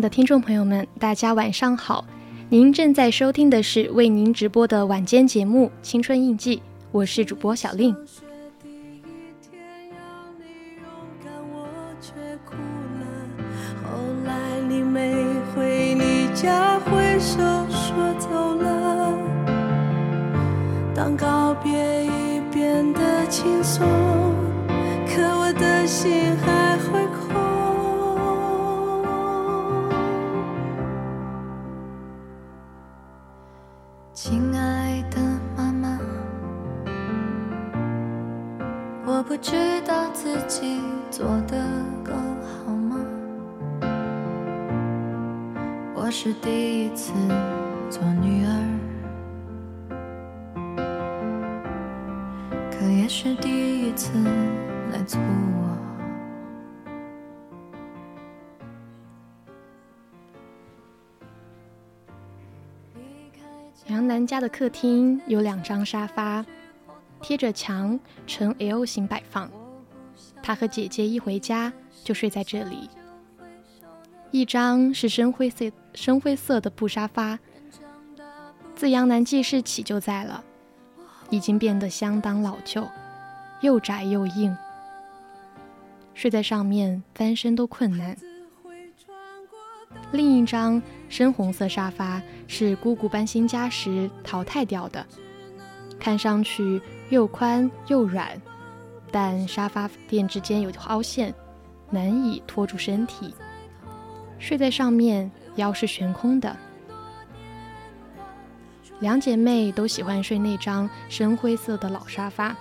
[0.00, 2.06] 爱的听众朋友们，大家晚上好！
[2.48, 6.56] 您正在收听的是为您直播的晚间节目《青春印记》，
[6.90, 7.94] 我是主播小令。
[20.94, 23.86] 当告别已变得轻松，
[25.06, 27.59] 可我的心还会空。
[39.20, 41.62] 我不知道自己做的
[42.02, 42.10] 够
[42.64, 42.96] 好吗？
[45.94, 47.12] 我是第一次
[47.90, 48.48] 做女儿。
[52.72, 54.10] 可也是第一次
[54.90, 55.76] 来做我。
[63.88, 66.42] 杨楠家的客厅有两张沙发，
[67.30, 67.96] 贴着墙
[68.26, 69.48] 呈 L 型摆放。
[70.42, 72.90] 他和姐姐一回家就睡在这里。
[74.32, 77.38] 一张是深灰色深灰色的布沙发，
[78.74, 80.42] 自杨楠记事起就在了。
[81.30, 82.84] 已经变得相当老旧，
[83.60, 84.56] 又窄又硬，
[86.14, 88.16] 睡在上面翻身都困难。
[90.10, 95.06] 另一张深红色沙发是姑姑搬新家时淘汰掉的，
[96.00, 98.40] 看上去又宽又软，
[99.10, 101.34] 但沙发垫之间有凹陷，
[101.90, 103.34] 难以托住身体。
[104.38, 106.56] 睡在上面腰是悬空的。
[109.00, 112.56] 两姐妹都喜欢睡那张深灰色的老沙发。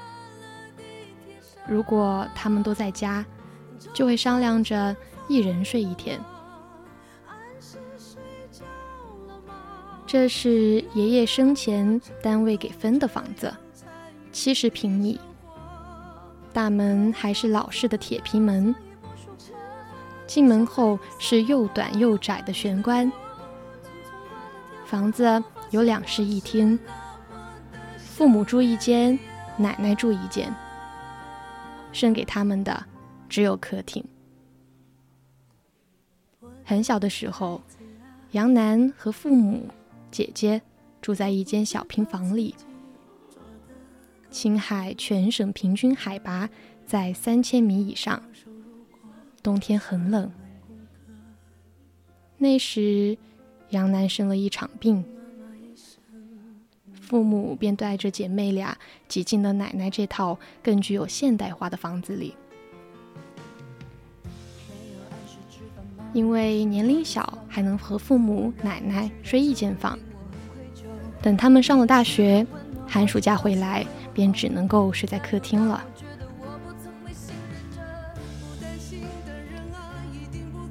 [1.67, 3.25] 如果她们都在家，
[3.93, 4.95] 就会商量着
[5.27, 6.19] 一人睡一天。
[10.07, 13.53] 这是爷爷生前单位给分的房子，
[14.31, 15.19] 七十平米。
[16.51, 18.73] 大门还是老式的铁皮门，
[20.25, 23.11] 进门后是又短又窄的玄关。
[24.85, 25.43] 房子。
[25.71, 26.79] 有两室一厅，
[27.99, 29.19] 父母住一间，
[29.55, 30.51] 奶奶住一间。
[31.91, 32.85] 剩给他们的
[33.29, 34.03] 只有客厅。
[36.65, 37.61] 很小的时候，
[38.31, 39.67] 杨楠和父母、
[40.09, 40.59] 姐姐
[41.03, 42.55] 住在一间小平房里。
[44.31, 46.49] 青海全省平均海拔
[46.85, 48.21] 在三千米以上，
[49.41, 50.31] 冬天很冷。
[52.37, 53.17] 那时，
[53.69, 55.03] 杨楠生了一场病。
[56.93, 58.77] 父母便带着姐妹俩
[59.07, 62.35] 挤进了奶奶这套更具有现代化的房子里。
[66.13, 69.97] 因为年龄小，还能和父母、奶奶睡一间房。
[71.21, 72.45] 等他们上了大学，
[72.87, 75.83] 寒暑假回来，便只能够睡在客厅了。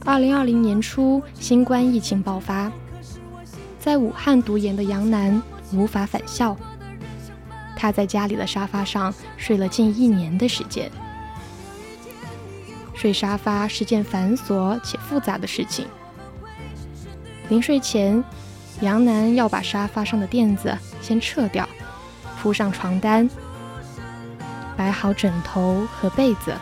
[0.04, 2.72] 二零二零年初，新冠疫情爆发，
[3.78, 5.42] 在武汉读研的杨楠
[5.72, 6.56] 无法返校，
[7.76, 10.90] 他在家里的沙发上睡了近一年的时间。
[12.94, 15.86] 睡沙发是件繁琐且复杂的事情。
[17.48, 18.24] 临睡前，
[18.80, 21.68] 杨楠要把沙发上的垫子先撤掉，
[22.40, 23.28] 铺上床单，
[24.76, 26.54] 摆好枕头和被子。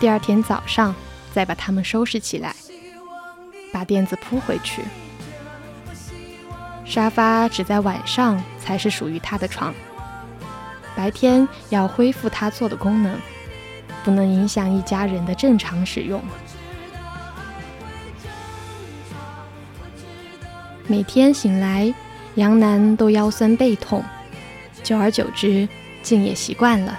[0.00, 0.94] 第二天早上，
[1.32, 2.54] 再把它们收拾起来，
[3.72, 4.82] 把垫子铺回去。
[6.84, 9.74] 沙发只在晚上才是属于他的床，
[10.96, 13.18] 白天要恢复他做的功能。
[14.04, 16.22] 不能影响一家人的正常使用。
[20.86, 21.92] 每天醒来，
[22.36, 24.02] 杨楠都腰酸背痛，
[24.82, 25.68] 久而久之，
[26.02, 26.98] 竟也习惯了。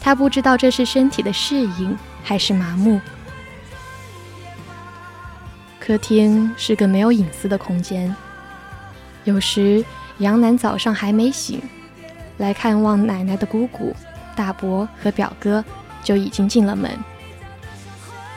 [0.00, 3.00] 他不知道这是身体的适应，还是麻木。
[5.80, 8.14] 客厅是个没有隐私的空间，
[9.24, 9.84] 有时
[10.18, 11.60] 杨楠早上还没醒，
[12.38, 13.94] 来看望奶奶的姑姑。
[14.36, 15.64] 大伯和表哥
[16.02, 16.90] 就已经进了门，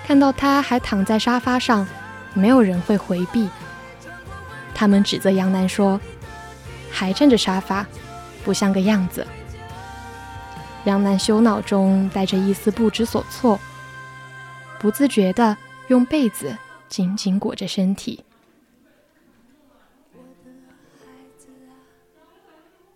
[0.06, 1.88] 看到他还躺在沙发上，
[2.34, 3.50] 没有人会回避。
[4.76, 6.00] 他们指责杨楠说
[6.90, 7.86] ：“还占着沙发，
[8.44, 9.26] 不像个样子。”
[10.86, 13.60] 杨楠羞恼中带着一丝不知所措，
[14.80, 15.58] 不自觉地
[15.88, 16.58] 用被子
[16.88, 18.24] 紧紧裹着身体。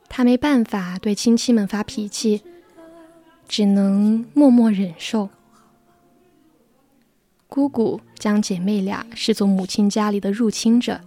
[0.08, 2.44] 他没办法对亲戚们发脾气。
[3.48, 5.30] 只能默默忍受。
[7.50, 11.02] 姑姑将姐妹俩视作母亲家里的入侵者，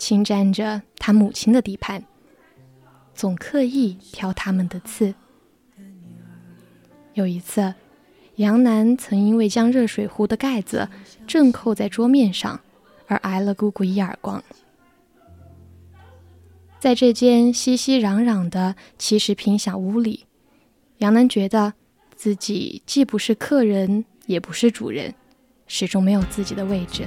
[0.00, 2.02] 侵占着他母亲的地盘，
[3.14, 5.14] 总刻意挑他们的刺。
[7.12, 7.74] 有一次，
[8.36, 10.88] 杨楠曾因为将热水壶的盖子
[11.26, 12.60] 正扣在桌面上，
[13.06, 14.42] 而挨了姑姑一耳光。
[16.78, 20.24] 在这间熙熙攘攘的七十平小屋里。
[20.98, 21.74] 杨楠觉得
[22.16, 25.14] 自己既不是客人，也不是主人，
[25.66, 27.06] 始终没有自己的位置。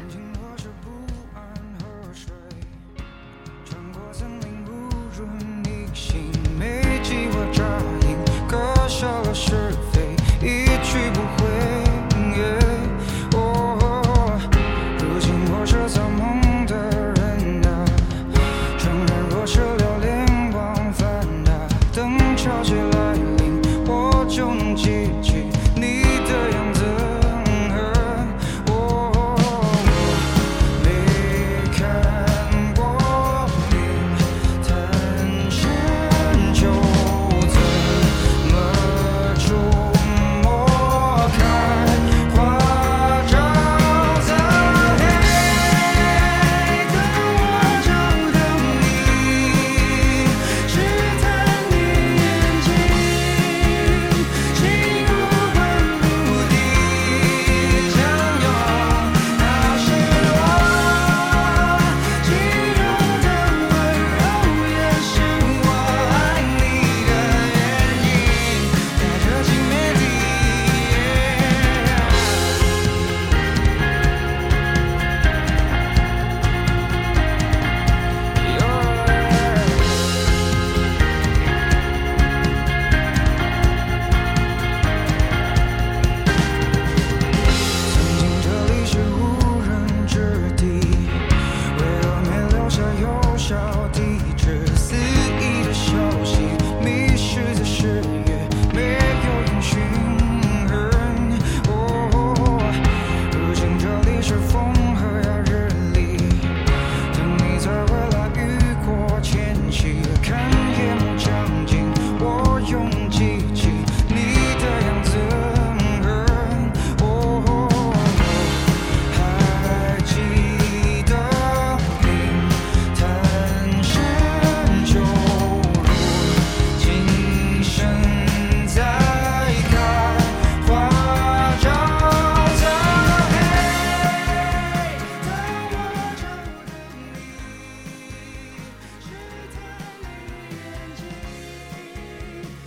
[9.03, 9.92] 这个是。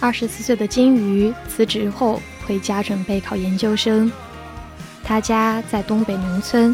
[0.07, 4.09] 二十四岁的金鱼辞职后回家准备考研究生。
[5.03, 6.73] 他家在东北农村，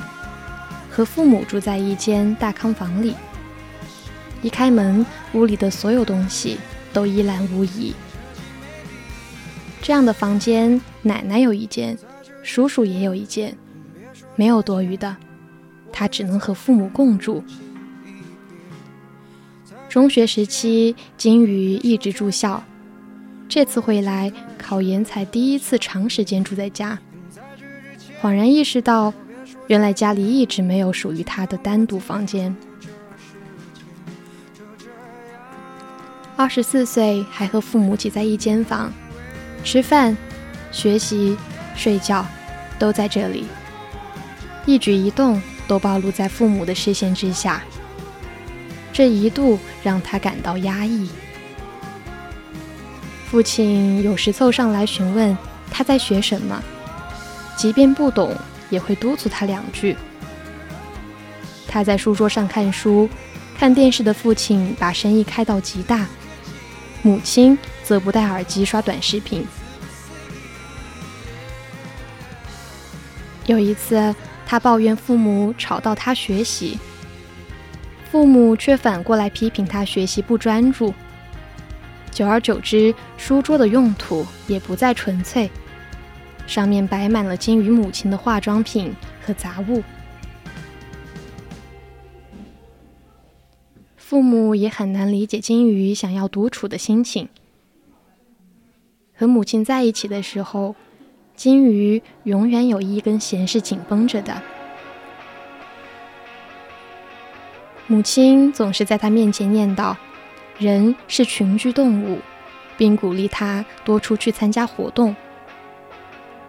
[0.90, 3.14] 和父母住在一间大炕房里。
[4.42, 6.58] 一开门，屋里的所有东西
[6.92, 7.94] 都一览无遗。
[9.80, 11.96] 这样的房间，奶奶有一间，
[12.42, 13.56] 叔叔也有一间，
[14.36, 15.16] 没有多余的。
[15.90, 17.42] 他只能和父母共住。
[19.88, 22.62] 中学时期，金鱼一直住校，
[23.54, 26.98] 这次回来考研才第一次长时间住在家，
[28.22, 29.12] 恍然意识到，
[29.66, 32.56] 原来家里一直没有属于他的单独房间。
[36.34, 38.90] 二十四岁还和父母挤在一间房，
[39.62, 40.16] 吃饭、
[40.70, 41.36] 学习、
[41.76, 42.24] 睡觉，
[42.78, 43.44] 都在这里，
[44.64, 47.62] 一举一动都暴露在父母的视线之下。
[48.94, 51.10] 这一度让他感到压抑。
[53.32, 55.34] 父亲有时凑上来询问
[55.70, 56.62] 他在学什么，
[57.56, 58.36] 即便不懂，
[58.68, 59.96] 也会督促他两句。
[61.66, 63.08] 他在书桌上看书、
[63.58, 66.06] 看电视的父亲把声音开到极大，
[67.00, 69.46] 母亲则不戴耳机刷短视频。
[73.46, 74.14] 有一次，
[74.46, 76.78] 他抱怨父母吵到他学习。
[78.10, 80.92] 父母却反过来批评他学习不专注，
[82.12, 85.50] 久而久之，书桌的用途也不再纯粹，
[86.46, 89.82] 上面摆满了金鱼母亲的化妆品和杂物。
[93.96, 97.30] 父母也很难理解金鱼想要独处的心情。
[99.16, 100.76] 和母亲在一起的时候，
[101.34, 104.42] 金鱼永远有一根弦是紧绷着的。
[107.86, 109.96] 母亲总是在他面前念叨
[110.58, 112.18] ：“人是群居动物，
[112.76, 115.14] 并鼓励他多出去参加活动。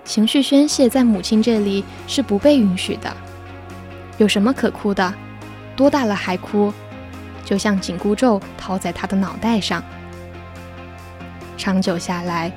[0.04, 3.16] 情绪宣泄在母亲这里是不被允许的。
[4.18, 5.14] 有什么可哭的？
[5.76, 6.72] 多大了还哭？
[7.46, 9.84] 就像紧箍咒套在他的脑袋上。
[11.58, 12.52] 长久下来，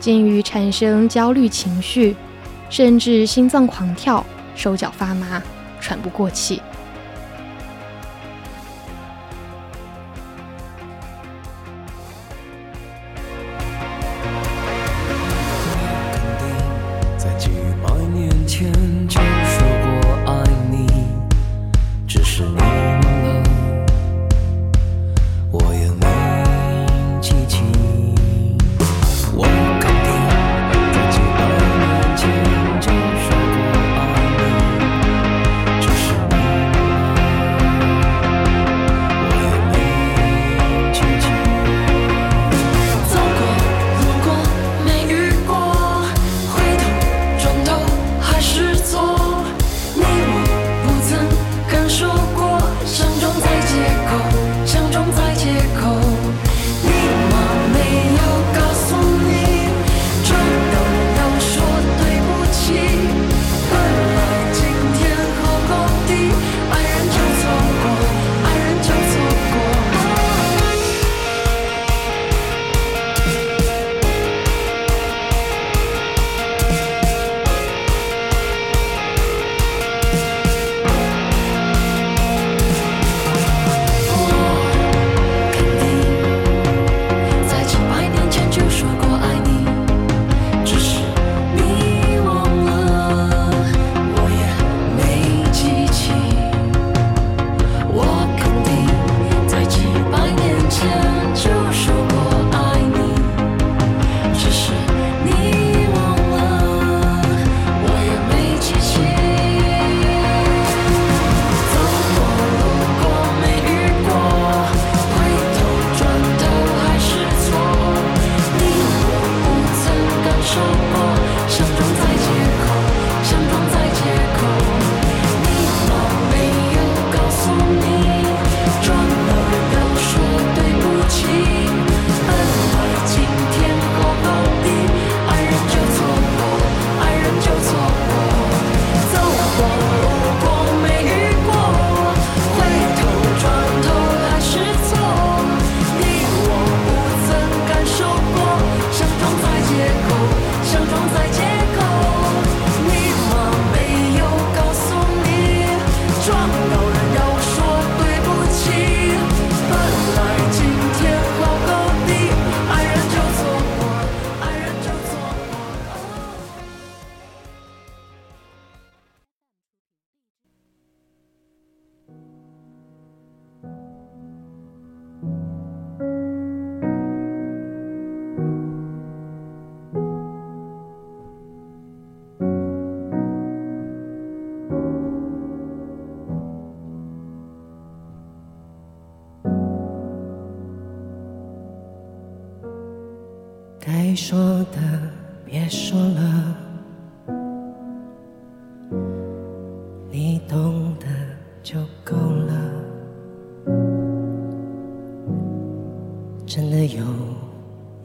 [0.00, 2.16] 金鱼产生焦虑情绪，
[2.70, 5.42] 甚至心脏狂跳、手脚发麻、
[5.80, 6.62] 喘不过气。”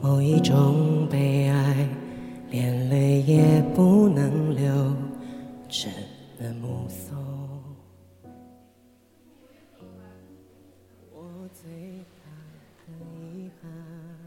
[0.04, 1.88] 某一种悲哀，
[2.50, 4.94] 连泪也不能流，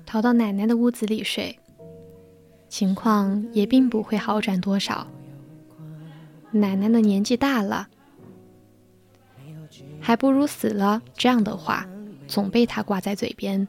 [0.03, 1.59] 逃到奶奶的屋子里睡，
[2.67, 5.05] 情况也并不会好转多少。
[6.49, 7.87] 奶奶的年纪大了，
[10.01, 11.03] 还不如死了。
[11.13, 11.87] 这样的话
[12.27, 13.67] 总被她挂在嘴边。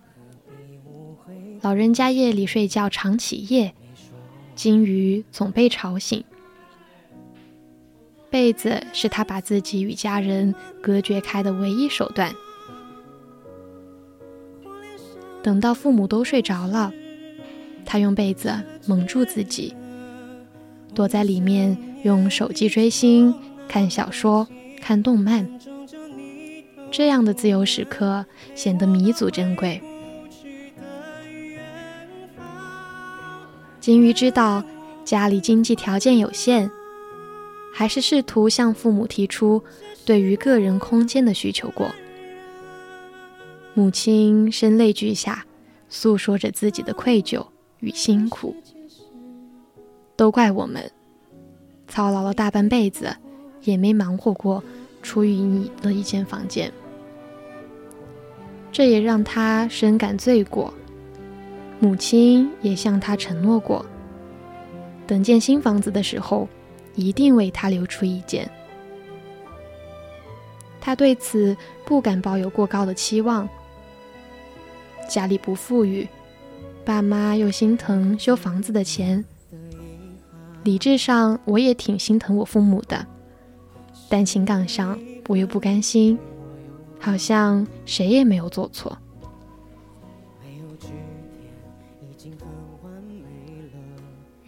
[1.61, 3.75] 老人家夜里睡觉常起夜，
[4.55, 6.23] 金鱼总被吵醒。
[8.31, 12.33] 被子是他把自己与家人隔绝开的唯一手段。
[15.43, 16.93] 等到父母都睡着了，
[17.85, 18.55] 他用被子
[18.87, 19.75] 蒙住自己，
[20.95, 23.35] 躲在里面用手机追星、
[23.67, 24.47] 看小说、
[24.81, 25.49] 看动漫。
[26.91, 28.25] 这样的自由时刻
[28.55, 29.81] 显得弥足珍贵。
[33.89, 34.63] 金鱼知道
[35.03, 36.71] 家里经济条件有限，
[37.73, 39.65] 还是试图向父母提出
[40.05, 41.91] 对于个人空间的需求过。
[43.73, 45.47] 母亲声泪俱下，
[45.89, 47.47] 诉说着自己的愧疚
[47.81, 48.55] 与辛苦。
[50.17, 50.93] 都怪我们，
[51.87, 53.17] 操劳了大半辈子，
[53.63, 54.63] 也没忙活过
[55.03, 56.71] 出于你的一间房间。
[58.71, 60.75] 这也让他深感罪过。
[61.81, 63.85] 母亲也向他承诺过，
[65.07, 66.49] 等建新房子的时候，
[66.95, 68.51] 一定为他留出一间。
[70.81, 73.49] 他对此不敢抱有过高的期望。
[75.09, 76.09] 家里不富裕，
[76.85, 79.25] 爸妈又心疼修房子的钱。
[80.65, 83.07] 理智上我也挺心疼我父母的，
[84.09, 86.19] 但情感上我又不甘心，
[86.99, 88.99] 好像谁也没有做错。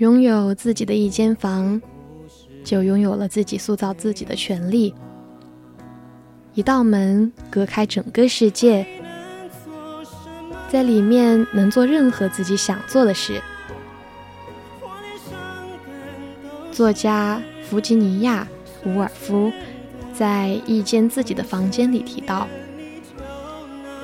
[0.00, 1.78] 拥有自己的一间房，
[2.64, 4.94] 就拥有了自己塑造自己的权利。
[6.54, 8.86] 一道门隔开整个世界。
[10.70, 13.42] 在里面能做任何自己想做的事。
[16.72, 18.48] 作家弗吉尼亚·
[18.88, 19.52] 伍尔夫
[20.14, 22.48] 在一间自己的房间里提到，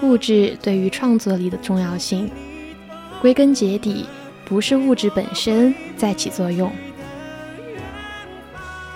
[0.02, 2.30] 物质对于创作力的重要性，
[3.22, 4.04] 归根结底
[4.46, 6.72] 不是物质本身在起作用，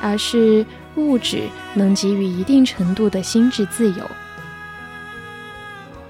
[0.01, 4.09] 而是物质能给予一定程度的心智自由。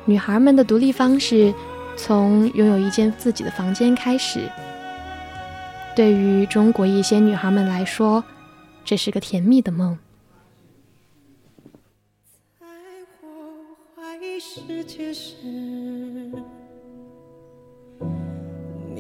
[0.05, 1.55] 女孩们的独立方式，
[1.97, 4.41] 从拥有一间自己的房间开始。
[5.97, 8.23] 对于中国一些女孩们来说，
[8.85, 9.99] 这是个甜蜜的梦。
[12.59, 12.67] 在
[13.23, 16.20] 我怀疑世界时，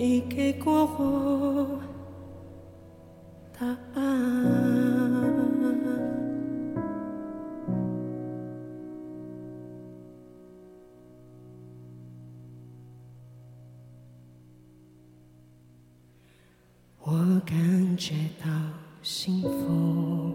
[0.03, 1.79] 你给过我
[3.53, 4.01] 答案。
[17.03, 18.51] 我感觉到
[19.03, 20.33] 幸福，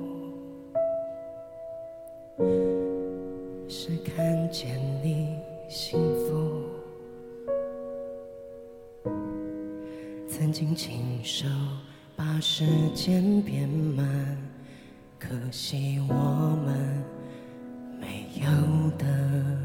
[3.68, 6.45] 是看见你幸福。
[10.38, 11.48] 曾经亲手
[12.14, 14.38] 把时间变慢，
[15.18, 16.14] 可惜我
[16.66, 17.02] 们
[18.02, 19.65] 没有的。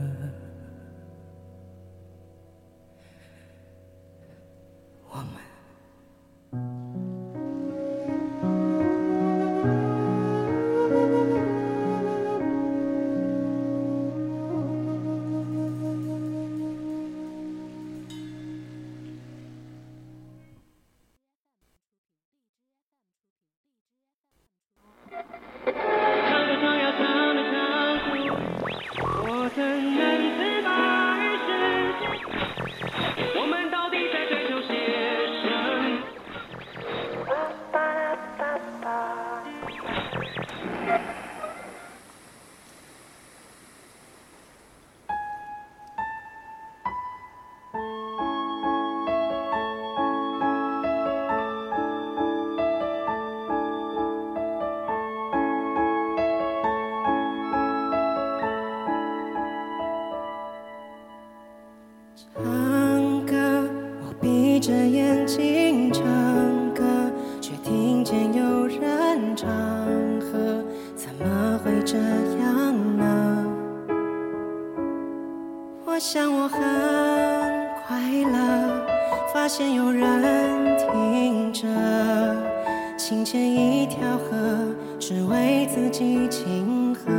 [86.41, 87.13] 己庆贺。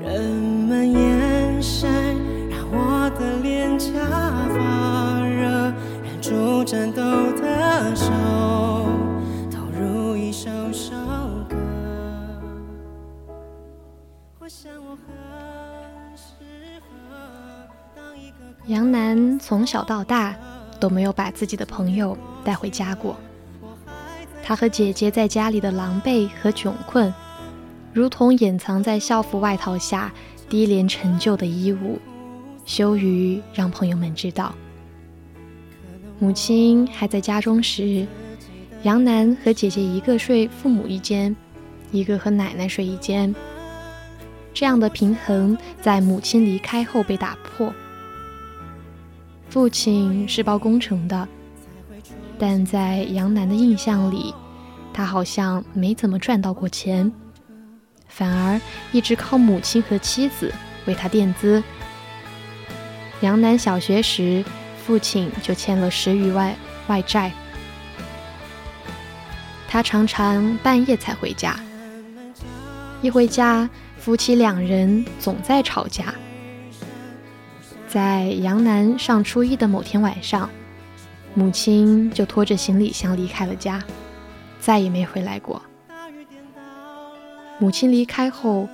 [0.00, 1.90] 人们眼神
[2.48, 3.92] 让我的脸颊
[4.48, 7.02] 发热，忍住颤抖
[7.40, 8.10] 的手，
[9.50, 10.94] 投入一首首
[11.48, 11.56] 歌。
[14.38, 15.06] 我想我很
[16.16, 16.86] 适合
[17.94, 20.34] 当一个杨楠从小到大
[20.80, 23.14] 都没有把自己的朋友带回家过。
[24.42, 27.12] 他和姐姐在家里的狼狈和窘困，
[27.92, 30.12] 如同掩藏在校服外套下
[30.48, 31.98] 低廉陈旧的衣物，
[32.64, 34.54] 羞于让朋友们知道。
[36.18, 38.06] 母亲还在家中时，
[38.82, 41.34] 杨楠和姐姐一个睡父母一间，
[41.90, 43.34] 一个和奶奶睡一间。
[44.54, 47.72] 这样的平衡在母亲离开后被打破。
[49.48, 51.26] 父亲是包工程的，
[52.44, 54.34] 但在杨楠的印象里，
[54.92, 57.12] 他好像没怎么赚到过钱，
[58.08, 60.52] 反而一直靠母亲和妻子
[60.84, 61.62] 为他垫资。
[63.20, 64.44] 杨楠小学时，
[64.84, 66.52] 父亲就欠了十余万
[66.88, 67.30] 外债，
[69.68, 71.54] 他常常半夜才回家，
[73.02, 73.70] 一回家。
[73.98, 76.12] 夫妻两人总在吵架。
[77.86, 80.50] 在杨楠上初一的某天晚上，
[81.34, 83.82] 母亲就拖着行李箱离开了家，
[84.60, 85.62] 再也没回来过。
[87.58, 88.68] 母亲离开后，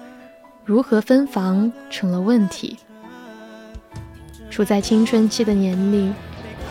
[0.64, 2.78] 如何分房成了问题。
[4.50, 6.14] 处在青春期的年龄，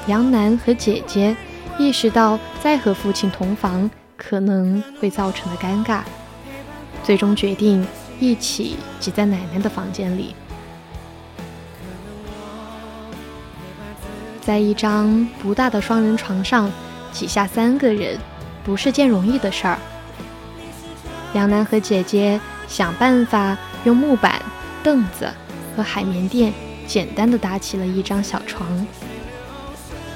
[0.08, 1.36] 杨楠和姐姐
[1.78, 6.02] 意识到再和父亲同房可能会造成的尴尬，
[7.04, 7.86] 最终决定。
[8.20, 10.34] 一起挤在奶奶的房间里，
[14.48, 16.72] 在一张不大的双人床上
[17.12, 18.18] 挤下三个人，
[18.64, 19.78] 不是件容易的事儿。
[21.34, 24.42] 杨楠和姐姐想办法用木板、
[24.82, 25.30] 凳子
[25.76, 26.54] 和海绵垫
[26.88, 28.66] 简单的搭起了一张小床。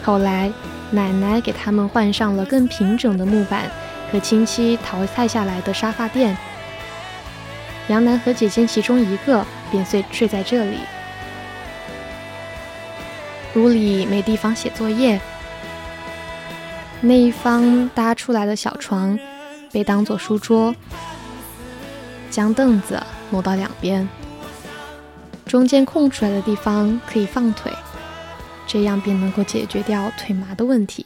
[0.01, 0.49] 后来，
[0.91, 3.69] 奶奶给他们换上了更平整的木板
[4.13, 6.37] 和亲戚淘汰下来的沙发垫。
[7.89, 10.77] 杨楠和姐姐其中一个便睡睡在这里。
[13.55, 15.19] 屋里没地方写作业，
[17.01, 19.19] 那一方搭出来的小床
[19.71, 20.73] 被当做书桌，
[22.29, 24.07] 将凳子挪到两边，
[25.45, 27.71] 中间空出来的地方可以放腿，
[28.65, 31.05] 这样便能够解决掉腿麻的问题。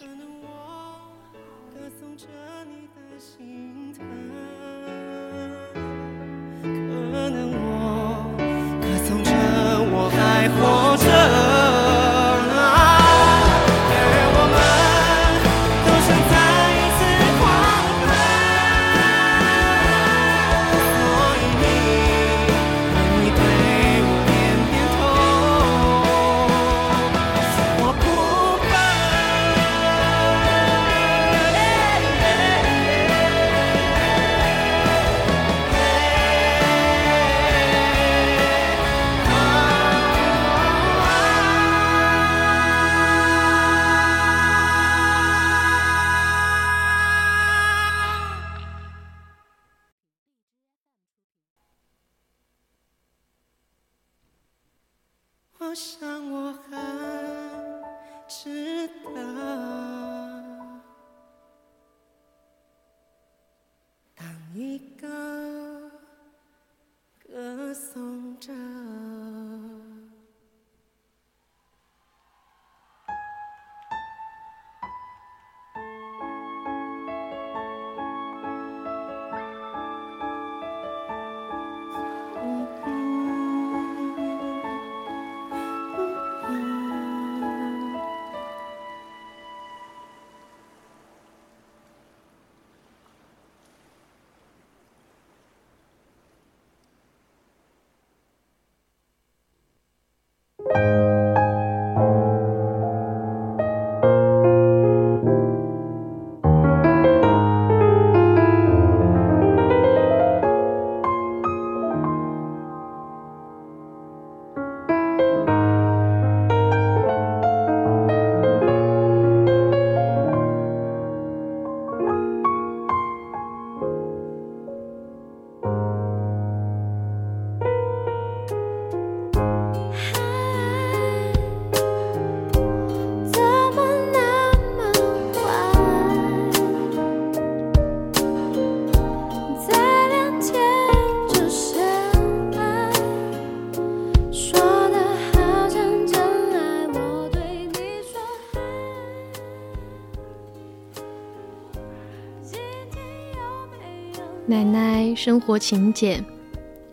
[154.48, 156.24] 奶奶生活勤俭，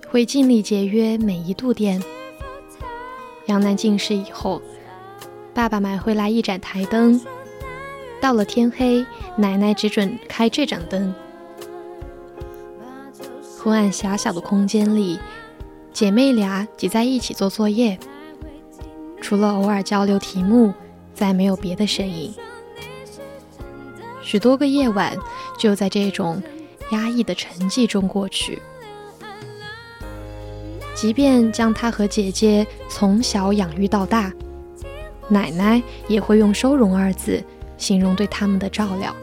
[0.08, 2.02] 会尽力节约每一度电。
[3.44, 4.62] 杨楠进士以后，
[5.52, 7.20] 爸爸买回来一盏台灯，
[8.22, 9.04] 到了天黑，
[9.36, 11.14] 奶奶只准开这盏灯。
[13.58, 15.20] 昏暗狭小的空间里，
[15.92, 17.98] 姐妹俩挤在一起做作业，
[19.20, 20.72] 除了偶尔交流题目，
[21.12, 22.34] 再没有别的声音。
[24.22, 25.14] 许多个夜晚
[25.58, 26.42] 就在这种
[26.92, 28.62] 压抑的沉寂中过去。
[30.94, 34.32] 即便将她和姐姐从小养育到大，
[35.28, 37.44] 奶奶也会用“收容”二字
[37.76, 39.14] 形容对他们的照料。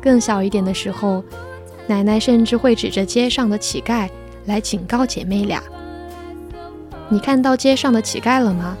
[0.00, 1.22] 更小一点的时候。
[1.88, 4.08] 奶奶甚至会指着街上的乞丐
[4.44, 5.60] 来警告姐妹俩
[7.10, 8.76] ：“你看到街上的乞丐了吗？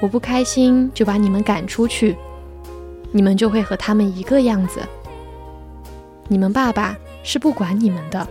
[0.00, 2.14] 我不开心就把你们赶出去，
[3.12, 4.80] 你们就会和他们一个样子。
[6.28, 8.26] 你们爸爸是不管你们的。”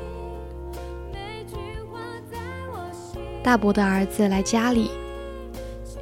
[3.44, 4.90] 大伯的儿子来家里，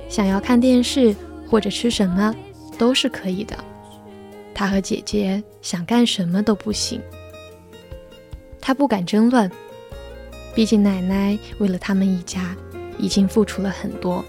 [0.08, 1.14] 想要看电视
[1.50, 2.34] 或者吃什么
[2.78, 3.58] 都是可以的，
[4.54, 7.02] 他和姐姐想干什么都不行。
[8.62, 9.52] 他不敢争论，
[10.56, 12.56] 毕竟奶奶为了他们一家
[12.98, 14.24] 已经付出了很多。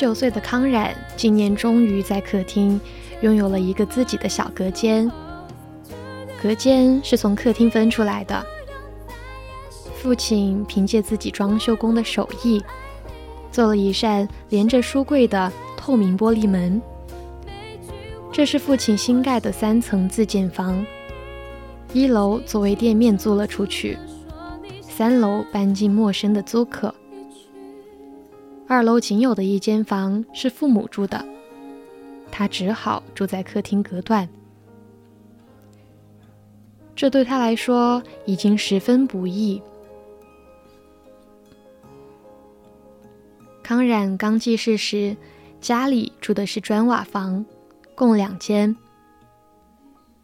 [0.00, 2.80] 九岁的康冉今年终于在客厅
[3.20, 5.12] 拥有了一个自己的小隔间。
[6.42, 8.42] 隔间是从客厅分出来的。
[9.96, 12.64] 父亲凭借自己装修工的手艺，
[13.52, 16.80] 做了一扇连着书柜的透明玻璃门。
[18.32, 20.82] 这是父亲新盖的三层自建房，
[21.92, 23.98] 一楼作为店面租了出去，
[24.80, 26.94] 三楼搬进陌生的租客。
[28.70, 31.26] 二楼仅有的一间房是父母住的，
[32.30, 34.28] 他只好住在客厅隔断。
[36.94, 39.60] 这对他来说已经十分不易。
[43.60, 45.16] 康冉刚记事时，
[45.60, 47.44] 家里住的是砖瓦房，
[47.96, 48.76] 共两间，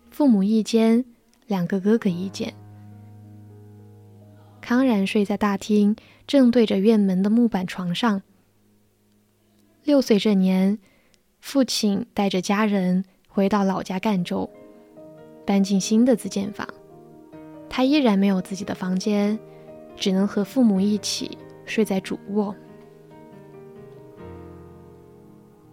[0.08, 1.04] 父母一间，
[1.48, 2.54] 两个哥哥一间。
[4.60, 5.96] 康冉睡在大厅
[6.28, 8.22] 正对着院门的木板床上。
[9.86, 10.80] 六岁这年，
[11.38, 14.50] 父亲带着家人回到老家赣州，
[15.46, 16.66] 搬进新的自建房。
[17.70, 19.38] 他依然没有自己的房间，
[19.94, 22.52] 只能和父母一起睡在主卧，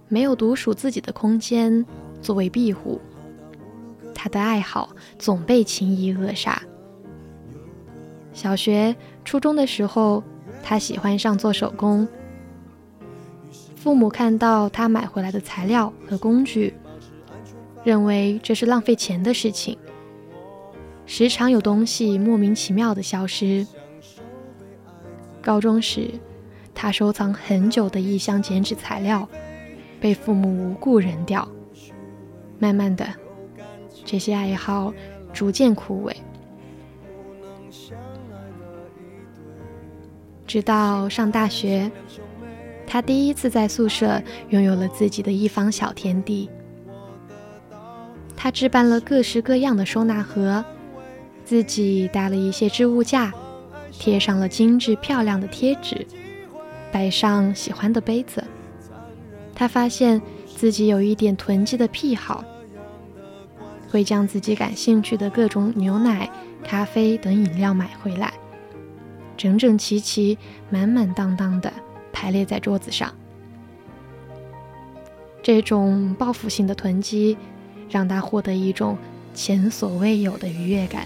[0.08, 1.84] 没有独属自己的空间
[2.22, 3.02] 作为庇护。
[4.14, 6.62] 他的爱好总被轻易扼杀。
[8.32, 8.96] 小学、
[9.26, 10.24] 初中的时候，
[10.62, 12.08] 他喜欢上做手工。
[13.84, 16.74] 父母看到他买回来的材料和工具，
[17.84, 19.78] 认为这是浪费钱的事情。
[21.06, 23.68] 时常有东西莫名其妙的消失。
[25.42, 26.10] 高中时，
[26.74, 29.28] 他收藏很久的一箱剪纸材料
[30.00, 31.46] 被父母无故扔掉。
[32.60, 33.06] 慢慢的，
[34.06, 34.94] 这些爱好
[35.34, 36.16] 逐渐枯萎。
[40.48, 41.92] 直到上大学。
[42.94, 46.48] 他第一次在宿舍拥有了自己的一方小天地。
[48.36, 50.64] 他置办了各式各样的收纳盒，
[51.44, 53.34] 自己搭了一些置物架，
[53.92, 56.06] 贴上了精致漂亮的贴纸，
[56.92, 58.44] 摆上喜欢的杯子。
[59.56, 62.46] 他发现自己有一点囤积的癖好，
[63.90, 66.30] 会将自己感兴趣的各种牛奶、
[66.64, 68.32] 咖啡等饮料买回来，
[69.36, 70.38] 整整齐齐、
[70.70, 71.74] 满满当当的。
[72.14, 73.14] 排列在桌子上，
[75.42, 77.36] 这种报复性的囤积
[77.90, 78.98] 让他获得一种
[79.34, 81.06] 前所未有的愉悦感。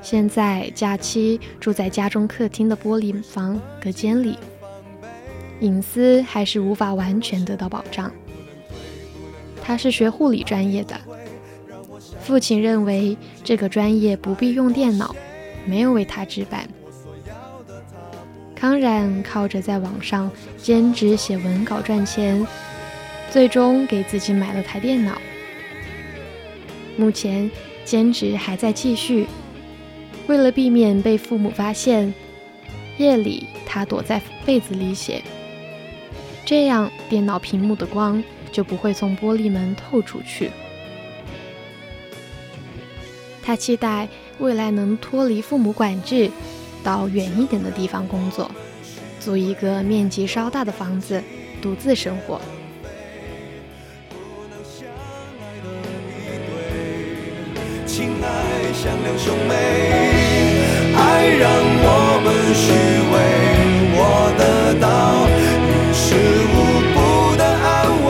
[0.00, 4.38] 现在假期住在家中客厅的玻璃房隔间里，
[5.60, 8.10] 隐私还是无法完全得到保障。
[9.62, 10.98] 他是学护理专业的，
[12.22, 15.14] 父亲认为这个专业不必用电脑，
[15.68, 16.66] 没有为他置办。
[18.56, 22.44] 康冉靠着在网上兼职写文稿赚钱，
[23.30, 25.20] 最终给自己买了台电脑。
[26.96, 27.48] 目前
[27.84, 29.26] 兼职还在继续，
[30.26, 32.12] 为了避免被父母发现，
[32.96, 35.22] 夜里他躲在被子里写，
[36.44, 40.50] 这样电脑屏幕的光就不会从玻璃门透出去。
[43.40, 46.30] 他期待未来能脱离父母管制。
[46.84, 48.48] 到远一点的地方工作，
[49.20, 51.20] 租一个面积稍大的房子，
[51.60, 52.40] 独自生活。
[57.84, 59.54] 情爱像两兄妹，
[60.94, 61.50] 爱让
[61.82, 62.70] 我们虚
[63.10, 63.14] 伪，
[63.98, 64.00] 我
[64.38, 65.26] 得到
[65.66, 66.14] 于事
[66.54, 66.56] 无
[66.94, 66.96] 补
[67.36, 67.66] 的安
[68.06, 68.08] 慰，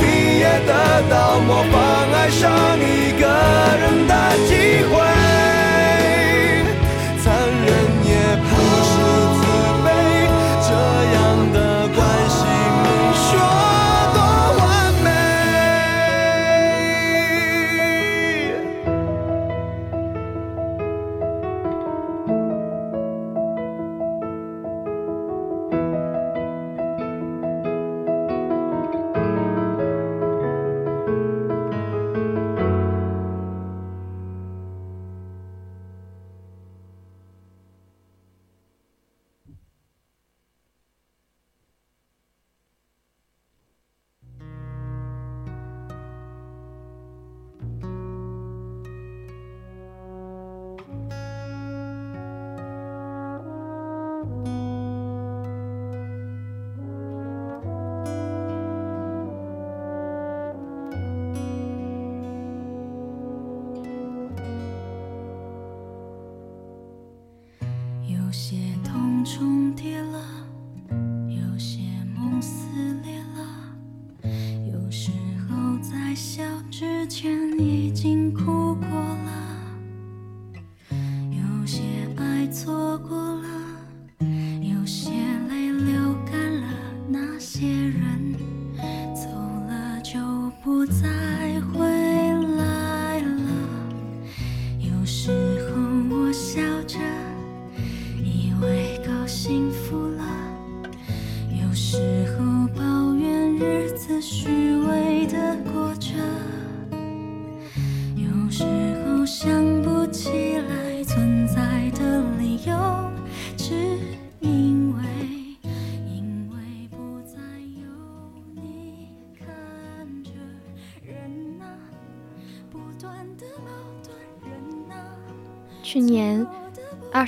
[0.00, 0.02] 你
[0.40, 0.72] 也得
[1.10, 1.76] 到模仿
[2.10, 2.77] 爱上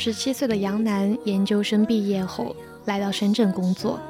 [0.00, 4.00] 十七岁的杨楠研究生毕业后来到深圳工作，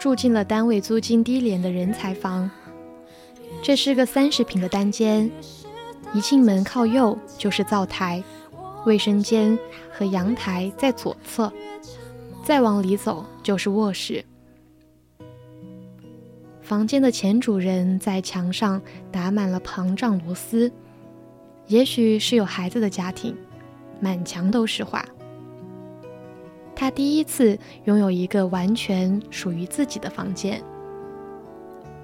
[0.00, 2.50] 住进了单位租金低廉的人才房。
[3.62, 5.30] 这是个三十平的单间，
[6.14, 8.24] 一进门靠右就是灶台、
[8.86, 9.58] 卫生间
[9.92, 11.52] 和阳台在左侧，
[12.42, 14.24] 再往里走就是卧室。
[16.62, 18.80] 房间的前主人在墙上
[19.10, 20.72] 打满了膨胀螺丝。
[21.66, 23.36] 也许是有孩子的家庭，
[24.02, 25.04] 满墙都是画。
[26.74, 30.60] 他第一次拥有一个完全属于自己的房间。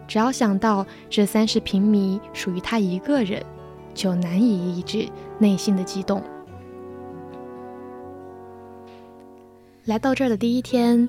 [0.06, 3.44] 只要想到这三十平米属于他一个人，
[3.92, 6.22] 就难以抑制内心的激动。
[9.84, 11.08] 来到这儿的第一天，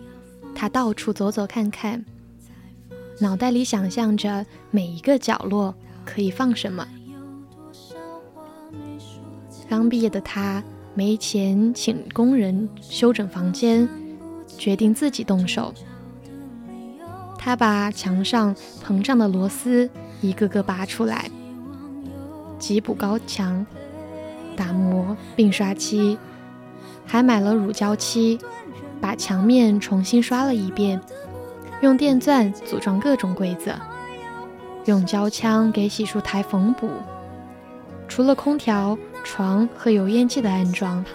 [0.55, 2.03] 他到处走走看看，
[3.19, 6.87] 脑袋里想象着每一个角落可以放什么。
[9.69, 10.63] 刚毕业的他
[10.99, 13.87] 没钱请工人修整房间，
[14.57, 15.73] 决定自己动手。
[17.37, 18.53] 他把墙上
[18.85, 19.89] 膨胀的螺丝
[20.19, 21.31] 一个个拔出来，
[22.57, 23.65] 挤补高墙，
[24.57, 26.17] 打磨并刷漆，
[27.05, 28.37] 还买了乳胶漆，
[28.99, 30.99] 把墙面重新刷了一遍，
[31.81, 33.73] 用电钻组装各种柜子，
[34.83, 36.89] 用胶枪给洗漱台缝补。
[38.09, 38.97] 除了空调。
[39.31, 41.05] 床和油烟机的安装，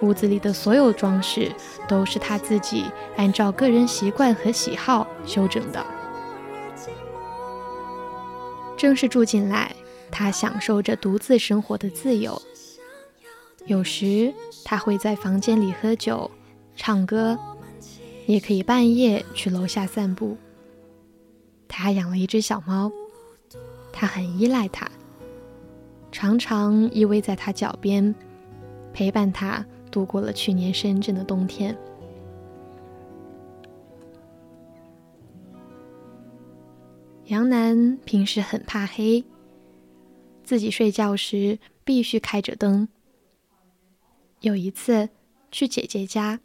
[0.00, 1.50] 屋子里的所有装饰
[1.88, 2.84] 都是他自己
[3.16, 5.84] 按照个人习惯和喜好修整的。
[8.76, 9.74] 正式住进来，
[10.08, 12.40] 他享受着独自生活的自由。
[13.66, 14.32] 有时
[14.64, 16.30] 他会在房间里喝酒、
[16.76, 17.36] 唱歌，
[18.26, 20.36] 也可以半夜去楼下散步。
[21.66, 22.92] 他还养了一只小猫，
[23.92, 24.88] 他很依赖它，
[26.12, 28.14] 常常依偎在他脚边，
[28.92, 31.76] 陪伴他度过了去年深圳的冬天。
[37.26, 39.24] 杨楠平时很怕黑，
[40.44, 42.86] 自己睡觉时必须开着灯。
[44.40, 45.08] 有一次
[45.50, 46.38] 去姐姐家，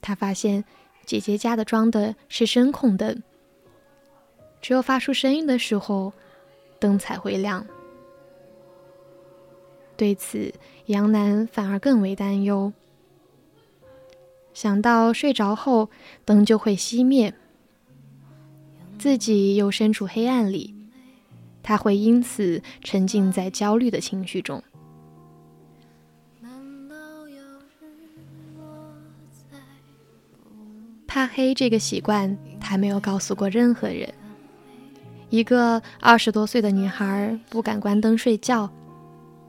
[0.00, 0.64] 他发现
[1.04, 3.22] 姐姐家的装的是声控灯，
[4.62, 6.14] 只有发出声音的时候，
[6.80, 7.66] 灯才会亮。
[9.96, 10.52] 对此，
[10.86, 12.72] 杨楠反而更为担忧，
[14.52, 15.88] 想到睡着后
[16.24, 17.32] 灯就会熄灭。
[18.98, 20.74] 自己又身处黑暗里，
[21.62, 24.62] 他会因此沉浸在焦虑的情绪中。
[31.06, 34.12] 怕黑这个习惯，他没有告诉过任何人。
[35.30, 38.70] 一个二十多岁的女孩不敢关灯睡觉，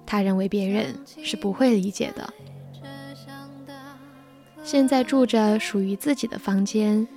[0.07, 2.33] 他认为别人是不会理解的。
[4.63, 7.07] 现在住着属于自己的房间。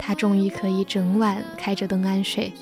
[0.00, 2.52] 他终于可以整晚开着灯安睡，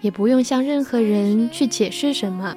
[0.00, 2.56] 也不用向任何人去解释什么。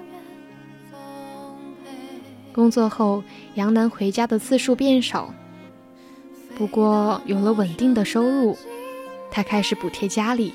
[2.53, 3.23] 工作后，
[3.55, 5.33] 杨楠回家的次数变少。
[6.55, 8.55] 不过有了稳定的收入，
[9.31, 10.53] 他开始补贴家里。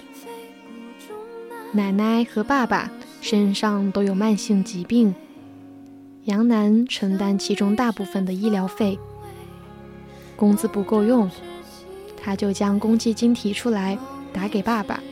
[1.73, 5.13] 奶奶和爸爸身上都有慢性疾病，
[6.25, 8.99] 杨楠承担其中大部分的医疗费。
[10.37, 11.31] 工资不够用。
[12.25, 13.99] 他就将公积金提出来，
[14.33, 15.03] 打给爸爸。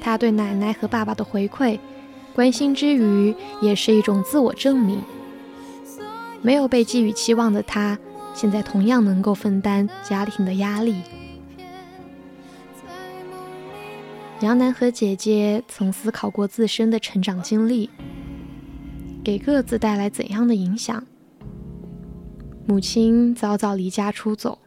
[0.00, 1.76] 他对奶奶和爸爸的回馈、
[2.32, 5.02] 关心之余，也是一种自我证明。
[6.40, 7.98] 没有被寄予期望的他，
[8.34, 11.02] 现在同样能够分担家庭的压力。
[14.40, 17.90] 杨楠和姐姐曾思考过自身的成长经历，
[19.24, 21.04] 给各自带来怎样的影响。
[22.64, 24.58] 母亲早早离家出走，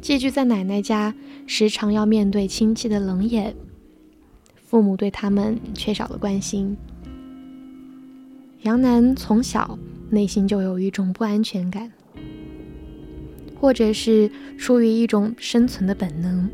[0.00, 1.14] 寄居在奶奶家，
[1.46, 3.54] 时常要面对亲戚的冷眼。
[4.54, 6.74] 父母对他们缺少了关心，
[8.62, 9.78] 杨楠从小
[10.08, 11.92] 内心就有一种不安全感，
[13.60, 16.48] 或者是出于一种生存的本能，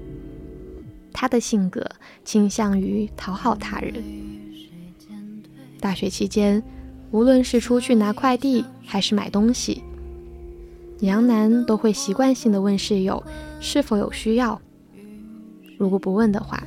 [1.18, 1.82] 他的性格
[2.26, 4.04] 倾向于讨好他人。
[5.80, 6.62] 大学期间。
[7.12, 9.82] 无论是出去拿快递还是买东西，
[10.98, 13.22] 杨楠都会习惯性的问室友
[13.60, 14.60] 是否有需要。
[15.78, 16.60] 如果不问的话，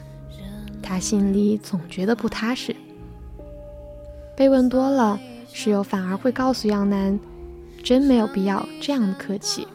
[0.82, 2.74] 他心里总觉得不踏实。
[4.36, 5.20] 被问多了，
[5.52, 7.20] 室友反而会告诉杨楠，
[7.84, 9.68] 真没有必要这样的客气。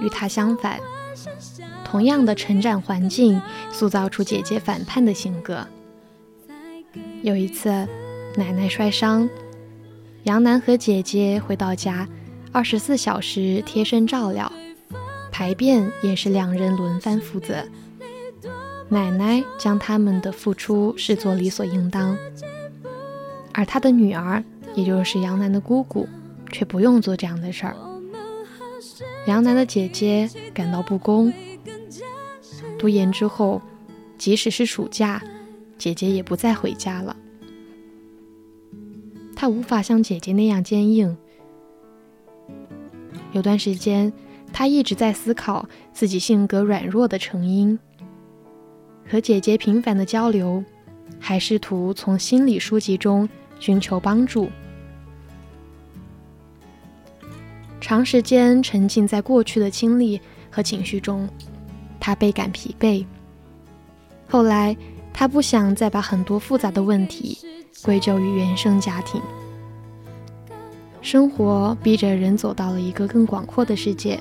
[0.00, 0.78] 与她相反，
[1.84, 3.40] 同样的成长环境
[3.70, 5.66] 塑造出姐姐反叛的性格。
[7.22, 7.68] 有一次，
[8.36, 9.28] 奶奶摔伤，
[10.24, 12.08] 杨楠和姐姐回到家，
[12.52, 14.50] 二十四小时贴身照料，
[15.32, 17.66] 排便也是两人轮番负责。
[18.88, 22.16] 奶奶将他们的付出视作理所应当，
[23.52, 24.42] 而她的女儿，
[24.74, 26.08] 也就是杨楠的姑姑，
[26.50, 27.74] 却不用做这样的事儿。
[29.28, 31.30] 杨楠的姐姐感到不公。
[32.78, 33.60] 读研之后，
[34.16, 35.22] 即使是暑假，
[35.76, 37.14] 姐姐也不再回家了。
[39.36, 41.14] 她无法像姐姐那样坚硬。
[43.32, 44.10] 有段时间，
[44.50, 47.78] 她一直在思考自己性格软弱的成因。
[49.06, 50.64] 和姐姐频繁的交流，
[51.20, 53.28] 还试图从心理书籍中
[53.60, 54.48] 寻求帮助。
[57.80, 60.20] 长时间沉浸在过去的经历
[60.50, 61.28] 和情绪中，
[62.00, 63.04] 他倍感疲惫。
[64.28, 64.76] 后来，
[65.12, 67.38] 他不想再把很多复杂的问题
[67.82, 69.20] 归咎于原生家庭。
[71.00, 74.18] 生活逼着人走到了一个更广阔的世界，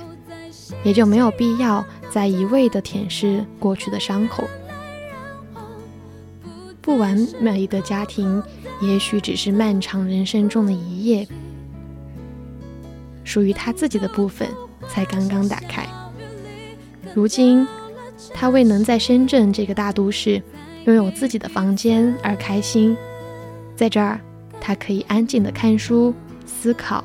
[0.84, 4.44] 也就没有必要再一味地舔舐过去的伤口。
[6.80, 8.42] 不完美的家庭，
[8.80, 11.28] 也许只是漫长人生中的一页。
[13.38, 14.50] 属于他自己的部分
[14.90, 15.88] 才刚刚打开。
[17.14, 17.68] 如今，
[18.34, 20.42] 他为能在深圳这个大都市
[20.86, 22.98] 拥有自己的房间而开心。
[23.76, 24.20] 在这儿，
[24.60, 26.16] 他可以安静的看书、
[26.48, 27.04] 思考，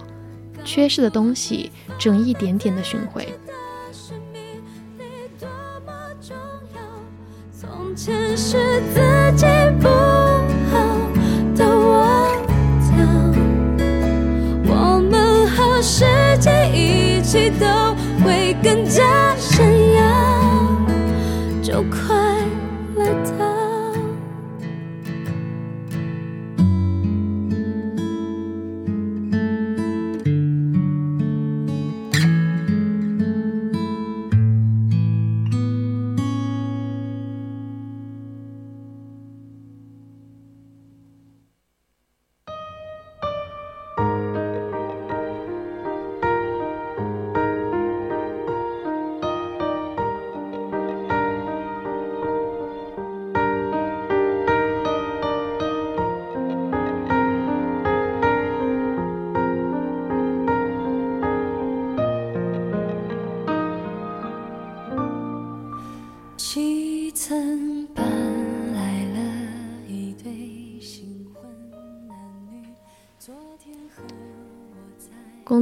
[0.65, 3.29] 缺失的东西正一点点的寻回。
[7.61, 8.57] 从前是
[17.33, 17.67] 气都
[18.23, 20.03] 会更加闪耀，
[21.63, 22.15] 就快
[22.97, 23.07] 来
[23.39, 23.52] 到。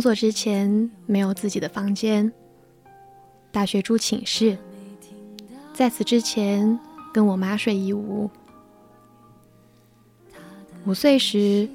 [0.01, 2.33] 工作之前没有自己的房间，
[3.53, 4.57] 大学住寝室。
[5.75, 6.81] 在此之前，
[7.13, 8.31] 跟我妈睡一屋。
[10.87, 11.69] 五岁时，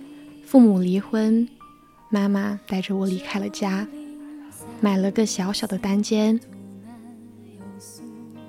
[0.43, 1.47] 父母离婚，
[2.09, 3.87] 妈妈带着我离开了家，
[4.81, 6.39] 买了个小小的单间，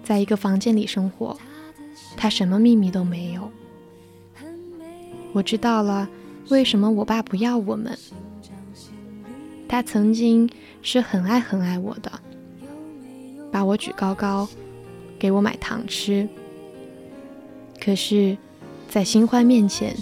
[0.03, 1.39] 在一个房间里生活。
[2.16, 3.51] 她什么秘密都没有。
[5.35, 6.09] 我知道了，
[6.49, 7.95] 为什么我爸不要我们。
[9.68, 10.48] 他曾经
[10.80, 12.10] 是很爱很爱我的，
[13.50, 14.48] 把我举高高，
[15.18, 16.28] 给我买糖吃。
[17.80, 18.36] 可是，
[18.88, 19.94] 在新欢面前，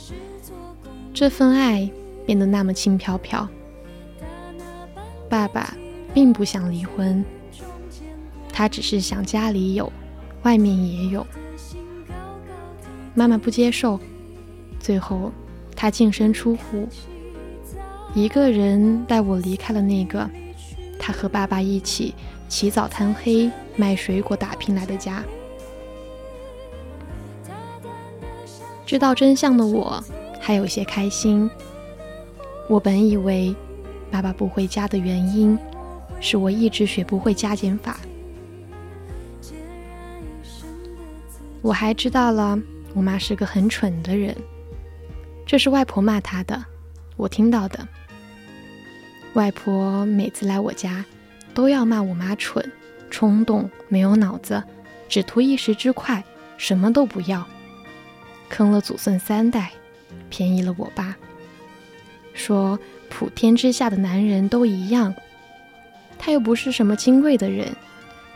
[1.12, 1.90] 这份爱
[2.26, 3.48] 变得那么轻飘飘。
[5.28, 5.74] 爸爸
[6.12, 7.24] 并不想离婚，
[8.52, 9.92] 他只是想家里有，
[10.42, 11.26] 外面也有。
[13.14, 13.98] 妈妈不接受，
[14.78, 15.32] 最后
[15.74, 16.88] 他净身出户。
[18.14, 20.30] 一个人带我离开了那个
[21.00, 22.14] 他和爸爸一起
[22.48, 25.24] 起早贪黑卖水果打拼来的家。
[28.86, 30.02] 知道真相的我，
[30.40, 31.50] 还有些开心。
[32.68, 33.52] 我本以为
[34.12, 35.58] 爸爸不回家的原因，
[36.20, 37.98] 是我一直学不会加减法。
[41.60, 42.56] 我还知道了，
[42.94, 44.36] 我妈是个很蠢的人。
[45.44, 46.64] 这是外婆骂她的，
[47.16, 47.88] 我听到的。
[49.35, 51.05] 外婆每次来我家，
[51.53, 52.64] 都要骂我妈蠢、
[53.11, 54.62] 冲动、没有脑子，
[55.09, 56.22] 只图一时之快，
[56.57, 57.45] 什么都不要，
[58.49, 59.72] 坑了祖孙三代，
[60.30, 61.16] 便宜了我爸。
[62.32, 62.78] 说
[63.09, 65.12] 普天之下的男人都一样，
[66.16, 67.74] 他又不是什么金贵的人，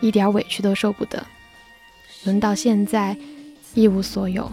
[0.01, 1.25] 一点委屈都受不得。
[2.25, 3.17] 轮到现在，
[3.75, 4.51] 一无所有，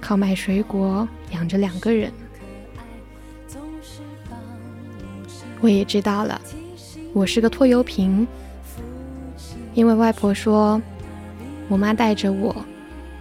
[0.00, 2.10] 靠卖水果养着两个人。
[5.62, 6.38] 我也知道了，
[7.14, 8.26] 我是个拖油瓶，
[9.72, 10.82] 因为外婆说，
[11.68, 12.54] 我妈带着我，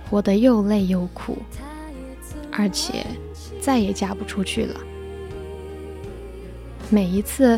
[0.09, 1.37] 活得又累又苦，
[2.51, 3.05] 而且
[3.61, 4.75] 再也嫁不出去了。
[6.89, 7.57] 每一次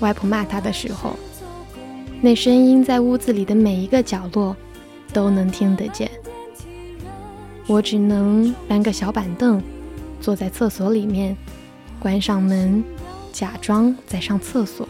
[0.00, 1.16] 外婆骂她的时候，
[2.20, 4.54] 那声音在屋子里的每一个角落。
[5.12, 6.10] 都能听得见，
[7.68, 9.62] 我只能搬个小板凳，
[10.20, 11.36] 坐在厕所里面，
[12.00, 12.82] 关上门，
[13.34, 14.88] 假装在上厕所。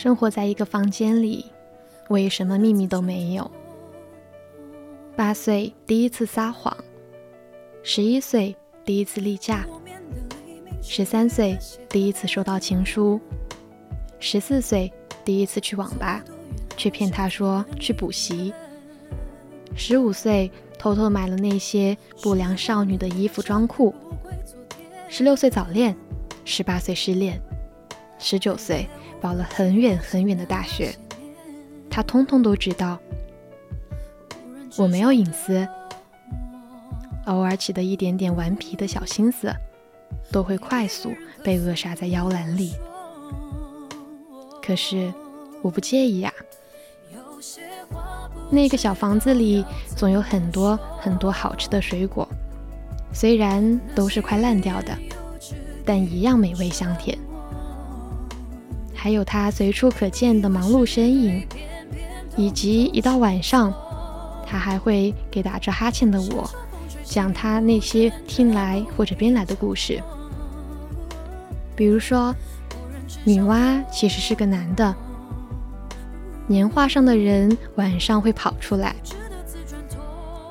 [0.00, 1.44] 生活在一个房间里。
[2.08, 3.50] 我也什么秘密都没有。
[5.14, 6.74] 八岁第一次撒谎，
[7.82, 9.66] 十一岁第一次例假，
[10.80, 11.58] 十三岁
[11.90, 13.20] 第一次收到情书，
[14.18, 14.90] 十四岁
[15.22, 16.24] 第一次去网吧，
[16.78, 18.54] 却骗他说去补习。
[19.76, 23.94] 十五岁偷偷买了那些不良少女的衣服装裤。
[25.10, 25.94] 十六岁早恋，
[26.46, 27.38] 十八岁失恋，
[28.18, 28.88] 十九岁
[29.20, 30.94] 报了很远很远的大学。
[31.88, 32.98] 他通通都知道，
[34.76, 35.66] 我没有隐私，
[37.26, 39.52] 偶尔起的一点点顽皮的小心思，
[40.30, 41.12] 都会快速
[41.42, 42.74] 被扼杀在摇篮里。
[44.62, 45.12] 可是
[45.62, 46.32] 我不介意啊，
[48.50, 49.64] 那个小房子里
[49.96, 52.28] 总有很多很多好吃的水果，
[53.12, 54.96] 虽然都是快烂掉的，
[55.84, 57.18] 但一样美味香甜。
[59.02, 61.42] 还有他随处可见的忙碌身影。
[62.36, 63.72] 以及一到晚上，
[64.46, 66.48] 他还会给打着哈欠的我
[67.02, 70.02] 讲他那些听来或者编来的故事，
[71.74, 72.34] 比如说，
[73.24, 74.94] 女娲其实是个男的，
[76.46, 78.94] 年画上的人晚上会跑出来，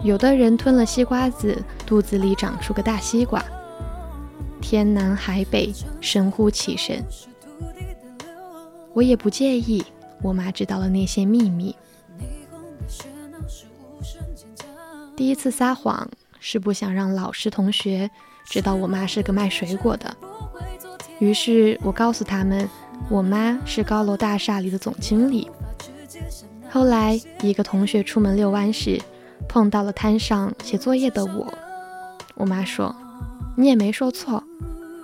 [0.03, 3.43] 有的人吞了西瓜子，肚子里长出个大西瓜，
[4.59, 5.71] 天南海北，
[6.01, 7.03] 神乎其神。
[8.93, 9.83] 我也不介意，
[10.21, 11.75] 我妈知道了那些秘密。
[15.15, 16.09] 第一次撒谎
[16.39, 18.09] 是不想让老师同学
[18.45, 20.15] 知道我妈是个卖水果的，
[21.19, 22.69] 于是我告诉他们，
[23.09, 25.49] 我妈是高楼大厦里的总经理。
[26.69, 29.01] 后来一个同学出门遛弯时，
[29.47, 31.53] 碰到了摊上写作业的我，
[32.35, 32.95] 我妈说
[33.57, 34.43] ：“你也没说错，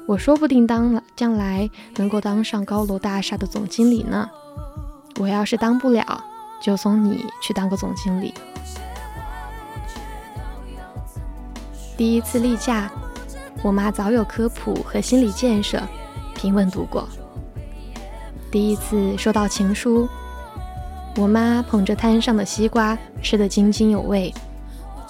[0.07, 4.29] 我说不定当了将来能够当上高楼大厦的总经理呢。
[5.19, 6.23] 我要是当不了，
[6.61, 8.33] 就送你去当个总经理。”
[11.97, 12.91] 第一次例假，
[13.63, 15.81] 我妈早有科普和心理建设，
[16.35, 17.07] 平稳度过。
[18.51, 20.07] 第一次收到情书，
[21.15, 24.33] 我妈捧着摊上的西瓜，吃得津津有味，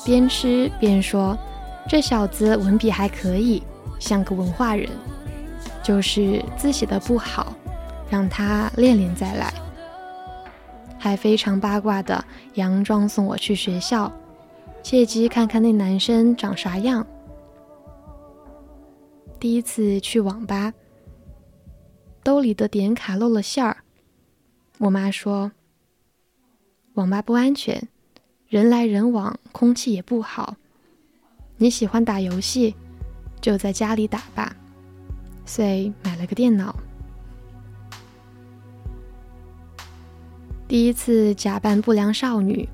[0.06, 1.36] 边吃边说
[1.90, 3.64] ：“这小子文笔还可以，
[4.00, 4.90] 像个文化人，
[5.84, 7.54] 就是字写的不好，
[8.10, 9.54] 让他练练再来。”
[10.98, 12.24] 还非常八卦的
[12.56, 14.12] 佯装送我去学校。
[14.82, 17.08] 借机看看那男生长啥样。
[19.40, 20.76] 第一次去网吧，
[22.22, 23.78] 兜里的点卡露了馅儿。
[24.78, 25.52] 我妈说
[26.94, 27.88] ：“网吧不安全，
[28.48, 30.56] 人来人往，空气也不好。
[31.58, 32.76] 你喜欢打游戏，
[33.46, 34.56] 就在家里打吧。”
[35.46, 36.76] 所以买了个电脑。
[40.68, 42.68] 第一次假扮不良少女，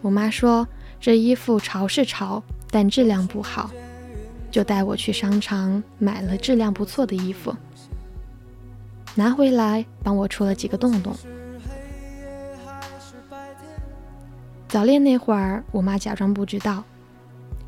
[0.00, 0.66] 我妈说。
[0.98, 3.70] 这衣服潮是潮，但质量不好，
[4.50, 7.56] 就带我去商场买了质量不错的衣服，
[9.14, 11.16] 拿回来帮我戳了几个洞洞。
[14.68, 16.84] 早恋那会儿，我妈假装不知道，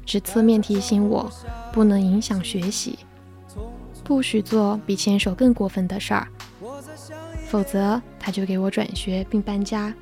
[0.05, 1.30] 只侧面提醒我
[1.72, 2.98] 不能影响学习，
[4.05, 6.28] 不许做比牵手更过分的事儿，
[7.46, 9.94] 否则他就给我转学并搬家。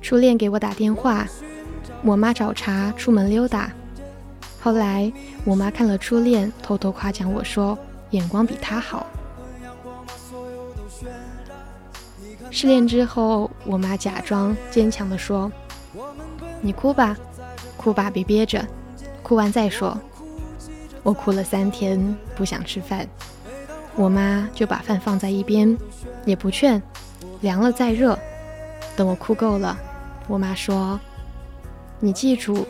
[0.00, 1.26] 初恋给我打电话，
[2.02, 3.72] 我妈找茬出门溜达。
[4.60, 5.10] 后来
[5.44, 7.78] 我妈看了初恋，偷偷夸奖我说
[8.10, 9.06] 眼光比他好。
[12.50, 15.50] 失恋之后，我妈假装坚强地说
[16.62, 17.14] ：“你哭吧，
[17.76, 18.66] 哭吧，别憋着，
[19.22, 19.94] 哭完再说。”
[21.04, 23.06] 我哭了三天，不想吃饭，
[23.96, 25.76] 我妈就把饭放在一边，
[26.24, 26.80] 也不劝，
[27.40, 28.16] 凉了再热。
[28.94, 29.76] 等我哭够了。
[30.28, 31.00] 我妈说
[31.98, 32.64] ：“你记住，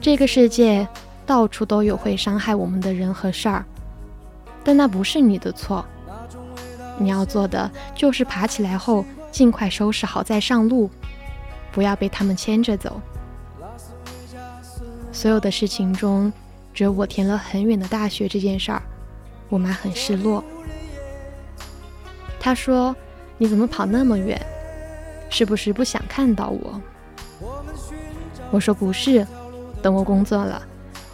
[0.00, 0.88] 这个世界
[1.26, 3.66] 到处都有会伤害我们的人和事儿，
[4.64, 5.84] 但那不是你的错。
[6.98, 10.88] 你要做的就是爬起来后尽快收拾好再上路，
[11.72, 13.00] 不要被他们牵着走。
[15.10, 16.32] 所有的事情中，
[16.72, 18.82] 只有我填了很远的大学这件事儿，
[19.48, 20.44] 我妈很失落。
[22.38, 22.94] 她说
[23.38, 24.40] ：‘你怎么跑那么远？’”
[25.28, 26.80] 是不是不想看到我？
[28.50, 29.26] 我说不是，
[29.80, 30.60] 等我工作了，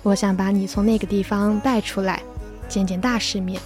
[0.03, 2.21] 我想把你从那个地方带出来，
[2.69, 3.61] 见见大世面。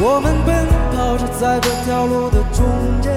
[0.00, 0.54] 我们奔
[0.94, 2.64] 跑着在这条路的中
[3.02, 3.12] 间，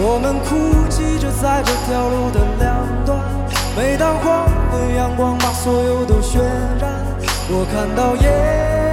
[0.00, 3.16] 我们哭泣着在这条路的两端。
[3.76, 6.40] 每当黄昏阳光把所有都渲
[6.80, 6.90] 染，
[7.48, 8.85] 我看到夜。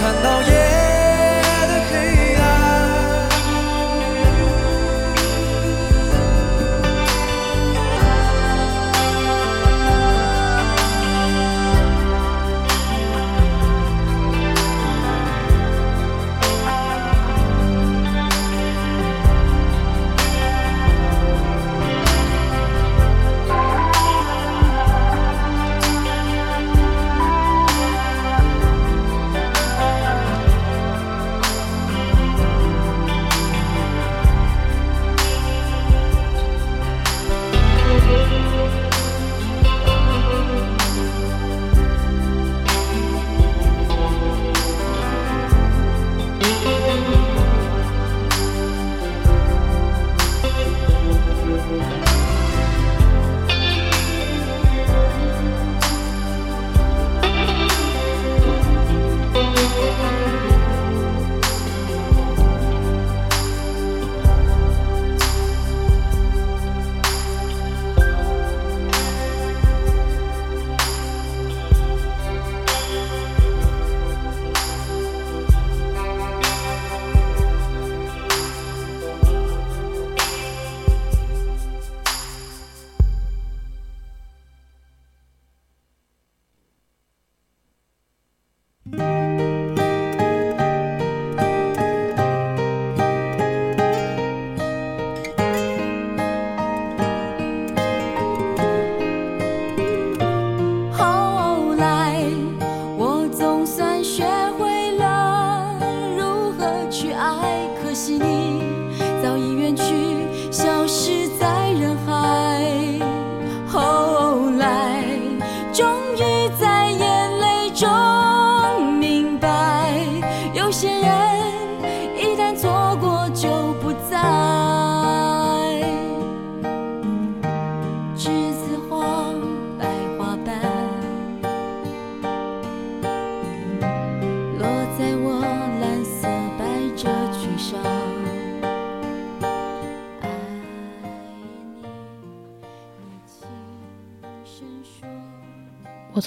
[0.00, 0.57] 看到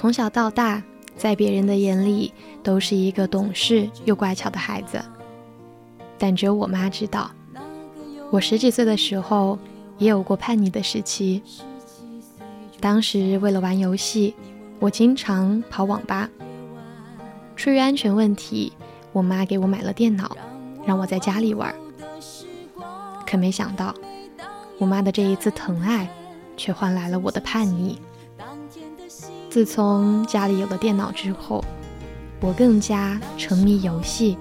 [0.01, 0.81] 从小到大，
[1.15, 2.33] 在别人的眼里
[2.63, 4.99] 都是一个懂事又乖巧的孩子，
[6.17, 7.29] 但只有我妈知道，
[8.31, 9.59] 我十几岁的时候
[9.99, 11.43] 也有过叛逆的时期。
[12.79, 14.33] 当时为了玩游戏，
[14.79, 16.27] 我经常跑网吧。
[17.55, 18.73] 出于安全问题，
[19.13, 20.35] 我妈给我买了电脑，
[20.83, 21.71] 让我在家里玩。
[23.27, 23.93] 可没想到，
[24.79, 26.09] 我妈的这一次疼爱，
[26.57, 27.99] 却换来了我的叛逆。
[29.51, 31.61] 自从家里有了电脑之后，
[32.39, 34.37] 我更加沉迷游戏，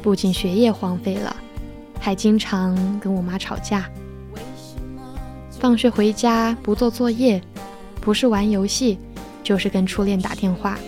[0.00, 1.36] 不仅学业荒废了，
[2.00, 3.84] 还经常跟我妈吵架。
[5.50, 7.38] 放学回家不做作业，
[8.00, 8.98] 不是玩游戏，
[9.42, 10.78] 就是跟初恋打电话。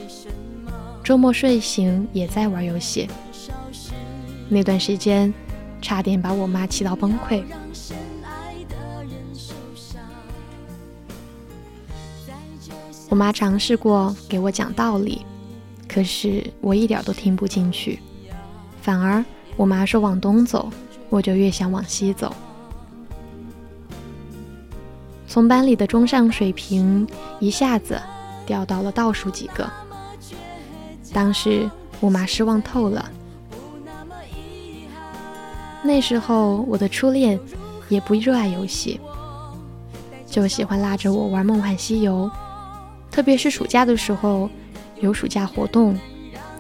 [1.05, 3.07] 周末睡醒也在玩游戏。
[4.49, 5.31] 那段时间，
[5.83, 7.43] 差点把我妈气到崩溃。
[13.09, 15.25] 我妈尝试过给我讲道理，
[15.89, 18.01] 可是我一点都听不进去。
[18.83, 19.25] 反而
[19.57, 20.71] 我妈说往东走，
[21.09, 22.35] 我就越想往西走。
[25.29, 27.07] 从班里的中上水平
[27.41, 28.01] 一下子
[28.45, 29.71] 掉到了倒数几个。
[31.13, 33.11] 当时我妈失望透了。
[35.83, 37.39] 那时候我的初恋
[37.89, 39.01] 也不热爱游戏，
[40.27, 42.29] 就喜欢拉着我玩《梦幻西游》。
[43.17, 44.47] 特别是暑假的时候，
[45.01, 45.99] 有暑假活动，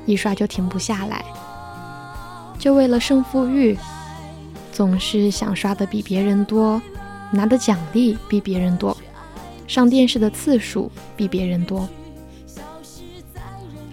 [0.06, 1.22] 一刷就停不下来。
[2.58, 3.76] 就为了胜负欲，
[4.72, 6.80] 总是想刷的比别人多，
[7.30, 8.96] 拿的奖励比别人多，
[9.66, 11.86] 上电视的次数比别人多。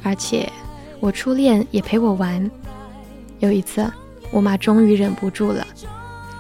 [0.01, 0.49] 而且
[1.01, 2.49] 我初恋也陪我玩。
[3.39, 3.91] 有一次，
[4.32, 5.68] 我妈终于忍不住了，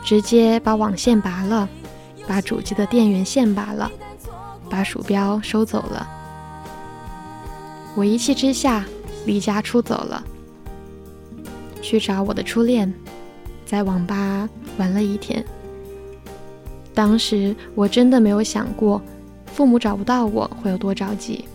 [0.05, 1.67] 直接把网线拔了，
[2.25, 3.91] 把主机的电源线拔了。
[4.73, 6.09] 把鼠标收走了，
[7.93, 8.83] 我一气之下
[9.23, 10.23] 离家出走了，
[11.79, 12.91] 去找我的初恋，
[13.67, 15.45] 在网吧玩了一天。
[16.91, 18.99] 当时我真的没有想过，
[19.45, 21.45] 父母找不到我会有多着急。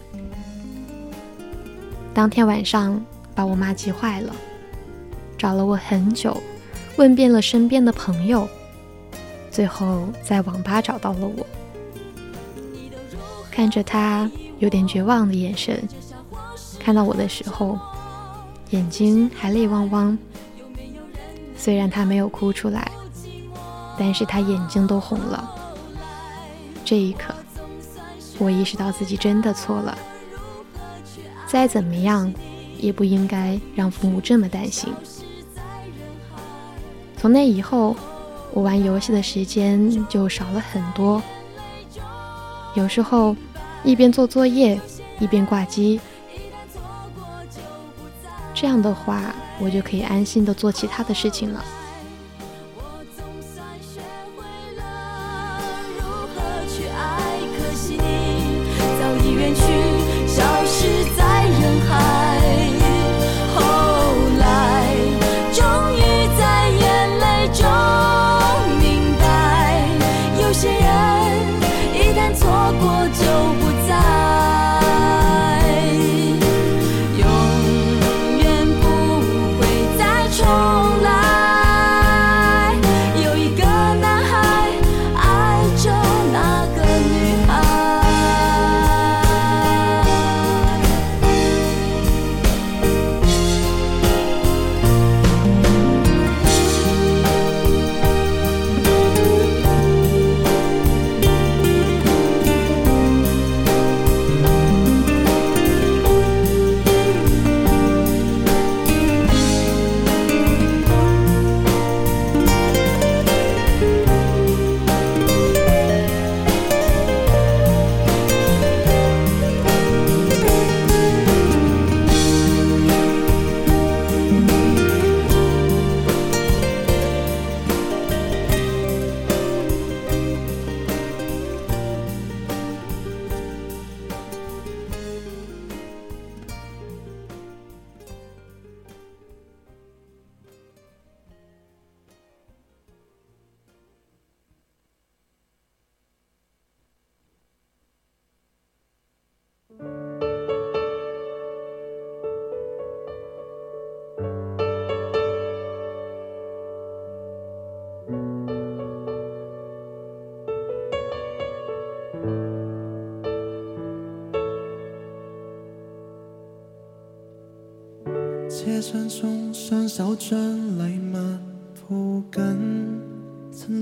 [2.14, 3.04] 当天晚上
[3.34, 4.32] 把我妈急坏了，
[5.36, 6.40] 找了我很久，
[6.96, 8.48] 问遍了身边的朋友，
[9.50, 11.44] 最后在网吧找到了我。
[13.58, 14.30] 看着他
[14.60, 15.82] 有点绝望的眼神，
[16.78, 17.76] 看到我的时候，
[18.70, 20.16] 眼睛还泪汪汪。
[21.56, 22.88] 虽然他没有哭出来，
[23.98, 25.52] 但是他眼睛都红了。
[26.84, 27.34] 这一刻，
[28.38, 29.98] 我意识到自己真的错了。
[31.44, 32.32] 再怎么样，
[32.78, 34.94] 也不应该让父母这么担心。
[37.16, 37.96] 从那以后，
[38.52, 41.20] 我玩游戏的时间就少了很多。
[42.78, 43.36] 有时候。
[43.84, 44.78] 一边做作业，
[45.20, 46.00] 一边挂机，
[48.52, 51.64] 这样的话，我就可以安心的做其他的事情了。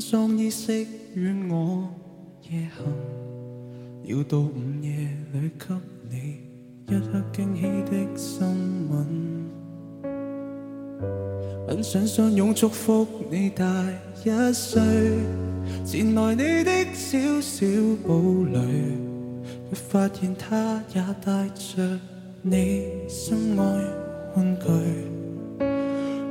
[0.09, 0.87] 衬装衣饰
[1.17, 1.89] 与我
[2.49, 2.87] 夜行，
[4.05, 5.75] 要到午夜里给
[6.09, 6.37] 你
[6.87, 8.47] 一刻惊喜的亲
[8.89, 9.05] 吻。
[11.67, 13.65] 很想相拥祝福你大
[14.25, 14.81] 一岁，
[15.85, 17.67] 前来你的小小
[18.07, 18.15] 堡
[18.53, 18.61] 垒，
[19.69, 21.99] 却发现他也带着
[22.43, 23.65] 你心爱
[24.37, 24.67] 玩具。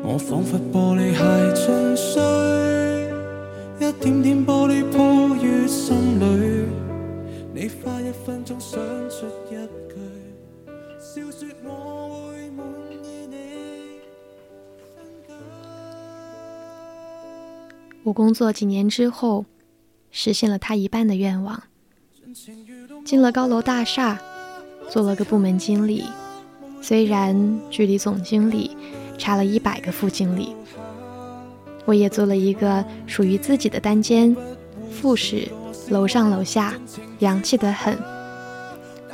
[0.01, 1.19] 我仿佛玻璃鞋
[1.53, 2.24] 进碎，
[8.25, 9.53] 分钟想出一
[9.87, 9.95] 句，
[10.99, 12.65] 笑说我会满
[13.03, 13.35] 意你。
[18.01, 19.45] 我工作几年之后，
[20.09, 21.61] 实现了他一半的愿望，
[23.05, 24.19] 进了高楼大厦，
[24.89, 26.05] 做了个部门经理。
[26.81, 28.75] 虽然距离总经理
[29.19, 30.55] 差了一百个副经理，
[31.85, 34.35] 我也做了一个属于自己的单间，
[34.89, 35.47] 复式，
[35.89, 36.73] 楼上楼下，
[37.19, 37.95] 洋气得很。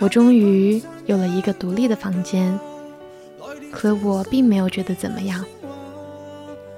[0.01, 2.59] 我终于有了一个独立的房间，
[3.71, 5.45] 可我并没有觉得怎么样。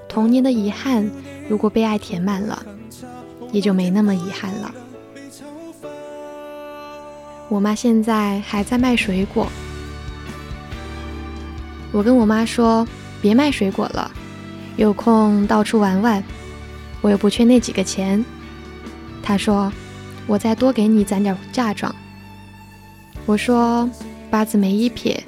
[0.06, 1.10] 童年的遗憾，
[1.48, 2.62] 如果被爱填满了，
[3.50, 4.74] 也就没那么遗憾了。
[7.48, 9.46] 我妈现在还在卖水果，
[11.92, 12.86] 我跟我妈说
[13.22, 14.10] 别卖水果了，
[14.76, 16.22] 有空到处玩玩，
[17.00, 18.22] 我又不缺那几个钱。
[19.22, 19.72] 她说
[20.26, 21.94] 我再多给你攒点嫁妆。
[23.26, 23.88] 我说
[24.30, 25.22] 八字没一撇，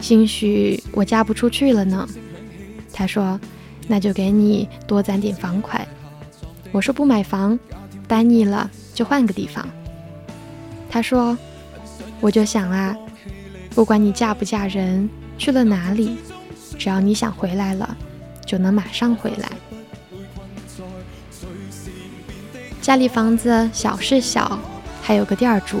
[0.00, 2.08] 兴许我嫁不出去了呢。
[2.92, 3.38] 他说。
[3.88, 5.86] 那就给你多攒点房款。
[6.70, 7.58] 我说不买房，
[8.06, 9.68] 搬腻了就换个地方。
[10.88, 11.36] 他说，
[12.20, 12.96] 我就想啊，
[13.74, 16.16] 不管你嫁不嫁人，去了哪里，
[16.78, 17.96] 只要你想回来了，
[18.46, 19.50] 就能马上回来。
[22.80, 24.60] 家里房子小是小，
[25.02, 25.80] 还有个店儿住，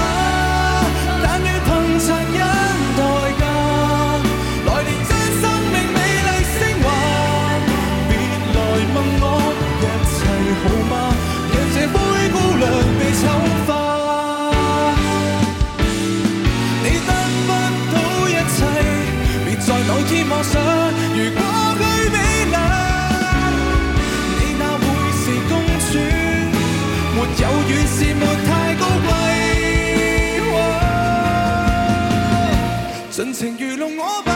[34.01, 34.29] 我吧。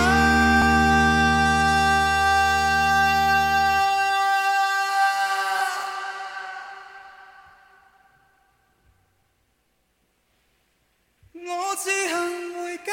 [11.48, 12.14] 我只恨
[12.54, 12.92] 回家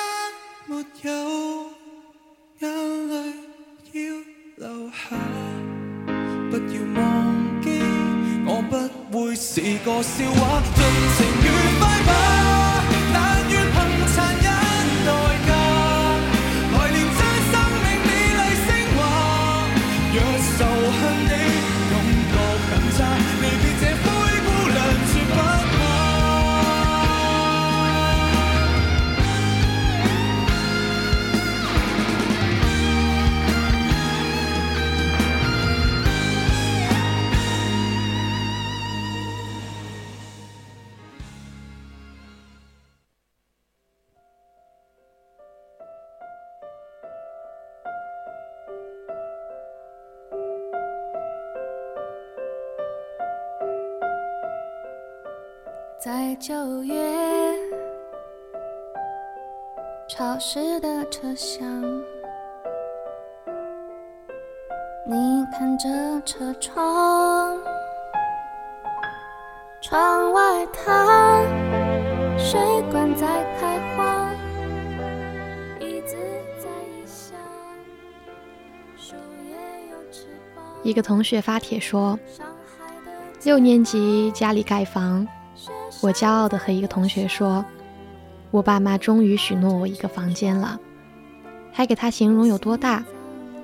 [0.67, 0.71] 没
[1.03, 1.11] 有
[2.61, 2.65] 眼
[3.09, 3.15] 泪
[3.93, 3.97] 要
[4.57, 4.97] 留下，
[6.51, 7.01] 不要忘
[7.61, 7.67] 记
[8.47, 8.73] 我不。
[9.13, 10.83] 会是个笑话，尽
[11.19, 11.21] 情
[80.93, 82.19] 一个同学发帖说，
[83.45, 85.27] 六年级家里盖房。
[86.03, 87.65] 我骄傲地和一个同学说
[88.53, 90.79] ：“我爸妈终于许诺我一个房间了，
[91.73, 93.03] 还给他形容有多大，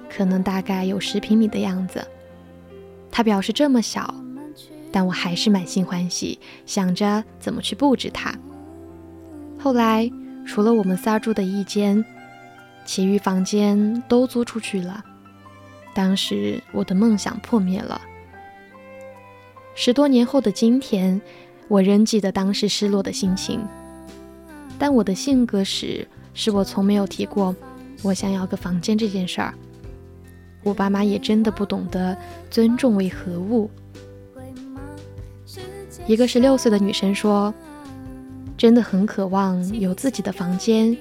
[0.09, 2.03] 可能大概有十平米的样子。”
[3.13, 4.15] 他表示这么小，
[4.91, 8.35] 但我还是满心欢喜，想着怎么去布置它。
[9.59, 10.11] 后来，
[10.47, 12.03] 除了我们仨住的一间，
[12.87, 15.05] 其余房间都租出去了。
[15.99, 18.01] 当时我的梦想破灭了。
[19.75, 21.21] 十多年后的今天，
[21.67, 23.67] 我仍记得当时失落的心情。
[24.79, 27.53] 但我的性格使使我从没有提过
[28.03, 29.53] 我想要个房间这件事儿。
[30.63, 32.17] 我爸妈也真的不懂得
[32.49, 33.69] 尊重为何物。
[36.07, 37.53] 一个十六岁的女生说
[38.57, 40.97] ：“真的很渴望有自己的房间，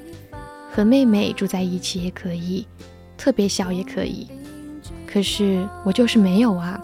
[0.71, 2.65] 和妹妹住在一起也可以，
[3.15, 4.27] 特别小也可以。
[5.07, 6.79] 可是我就是没有啊。”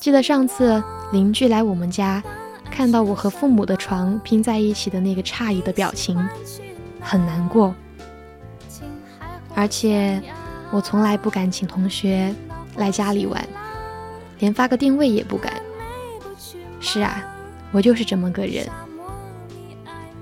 [0.00, 0.82] 记得上次
[1.12, 2.22] 邻居来我们家。
[2.70, 6.18] 看到我和父母的床拼在一起的那个诧异的表情，
[7.00, 7.72] 很难过。
[9.54, 10.20] 而且
[10.72, 12.34] 我从来不敢请同学
[12.74, 13.46] 来家里玩，
[14.40, 15.52] 连发个定位也不敢。
[16.80, 17.22] 是啊，
[17.70, 18.66] 我就是这么个人。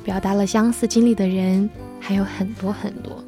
[0.05, 1.70] 表达了相似经历的人
[2.01, 3.22] 还有很多很多。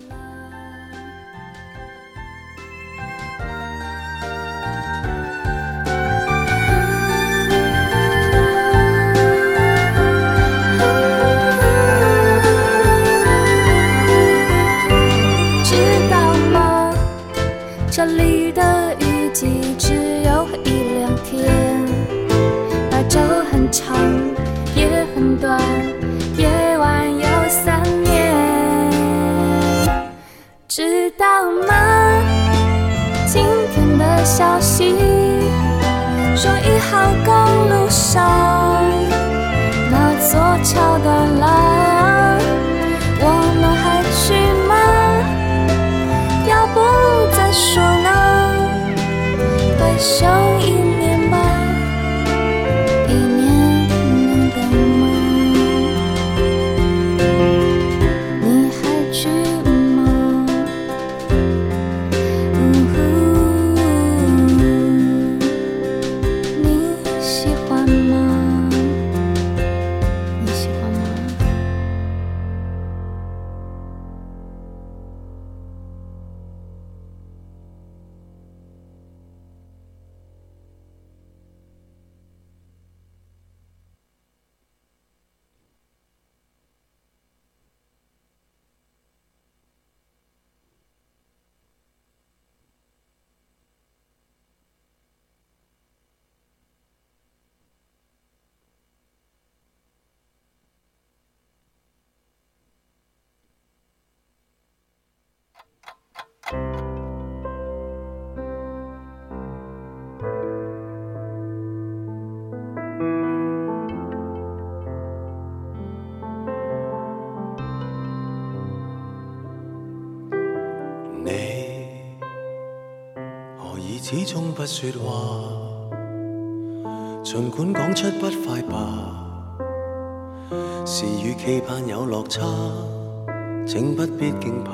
[133.67, 134.73] 请不必惊怕。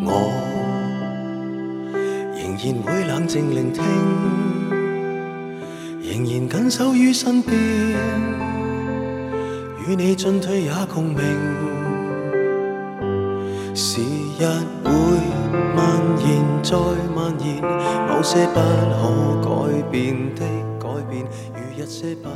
[0.00, 0.30] 我
[2.34, 3.84] 仍然会冷静聆听，
[6.02, 7.56] 仍然紧守于身边，
[9.86, 11.16] 与你进退也共鸣。
[13.74, 14.44] 时日
[14.82, 14.90] 会
[15.76, 16.76] 蔓延再
[17.14, 17.62] 蔓延，
[18.08, 18.60] 某些不
[18.94, 20.44] 可改变的
[20.80, 21.24] 改变，
[21.54, 22.28] 如一些不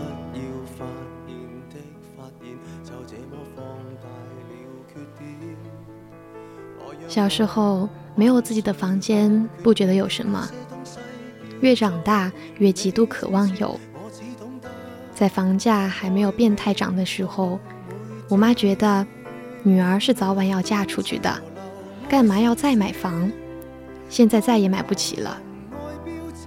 [7.13, 10.49] 小时候没有自己的房间，不觉得有什么；
[11.61, 13.79] 越长大越极度渴望有。
[15.15, 17.61] 在房价还没有变态涨的时候，
[18.31, 19.07] 我妈觉得。
[19.63, 21.31] 女儿是早晚要嫁出去的，
[22.09, 23.31] 干嘛要再买房？
[24.09, 25.39] 现在再也买不起了，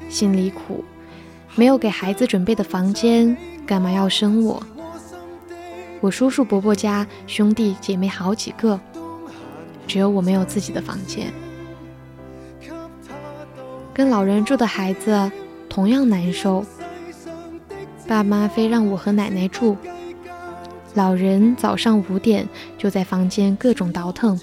[0.10, 0.84] 心里苦。
[1.54, 3.38] 没有给孩子准备的房间，
[3.68, 4.62] 干嘛要生我？
[6.02, 8.80] 我叔叔伯伯家兄弟姐妹好几个，
[9.88, 11.32] 只有我没有自己的房间。
[13.94, 15.32] 跟老人住的孩子
[15.70, 16.66] 同样难受，
[18.08, 19.78] 爸妈非让我和奶奶住。
[20.94, 22.48] 老人早上五点
[22.78, 24.40] 就在房间各种倒腾，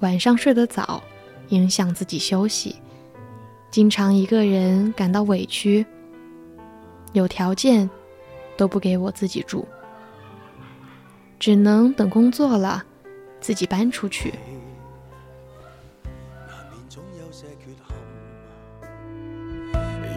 [0.00, 1.02] 晚上睡得早，
[1.48, 2.76] 影响自己休息，
[3.70, 5.84] 经常一个人感到委屈。
[7.12, 7.88] 有条件
[8.56, 9.66] 都不给我自己住，
[11.38, 12.84] 只能等工作了
[13.40, 14.34] 自己搬出去。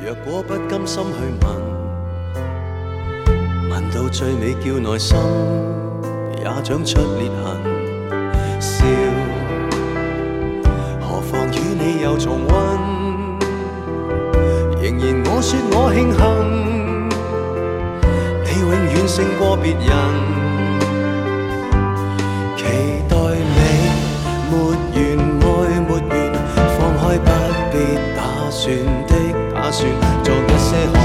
[0.04, 1.12] 若果不甘心去
[1.46, 1.72] 问。
[3.70, 5.18] 问到最尾，叫内心
[6.38, 7.46] 也长出裂痕。
[8.60, 8.86] 笑，
[11.00, 11.60] 何妨与？
[11.74, 12.52] 你又重温，
[14.82, 16.20] 仍然我说我庆幸，
[18.44, 20.41] 你永远胜过别人。
[29.72, 29.90] 算，
[30.22, 31.01] 做一些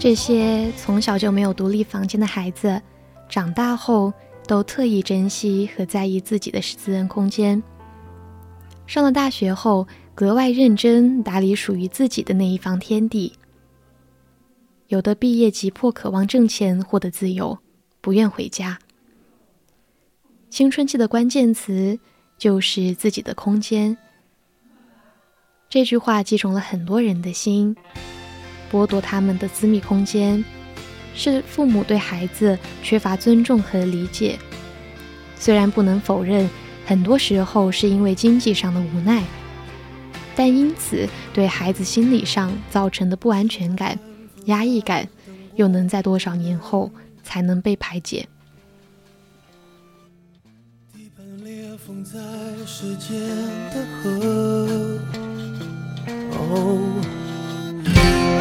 [0.00, 2.80] 这些从小就没有独立房间的孩子，
[3.28, 4.10] 长大后
[4.46, 7.62] 都特意珍惜和在意自己的私人空间。
[8.86, 13.34] 上了大学后，格外认真打理属于自己的那一方天地。
[14.88, 17.58] 有的毕业急迫渴望挣钱，获得自由，
[18.00, 18.78] 不愿回家。
[20.48, 22.00] 青春期的关键词
[22.38, 23.98] 就是自己的空间。
[25.68, 27.76] 这句话击中了很多人的心。
[28.70, 30.44] 剥夺他们的私密空间，
[31.14, 34.38] 是父母对孩子缺乏尊重和理解。
[35.36, 36.48] 虽然不能否认，
[36.86, 39.24] 很多时候是因为经济上的无奈，
[40.36, 43.98] 但因此对孩子心理上造成的不安全感、
[44.46, 45.08] 压抑感，
[45.56, 46.90] 又能在多少年后
[47.22, 48.28] 才能被排解？
[52.04, 52.18] 在
[52.64, 53.18] 时间
[53.70, 54.98] 的河。
[56.32, 57.19] 哦，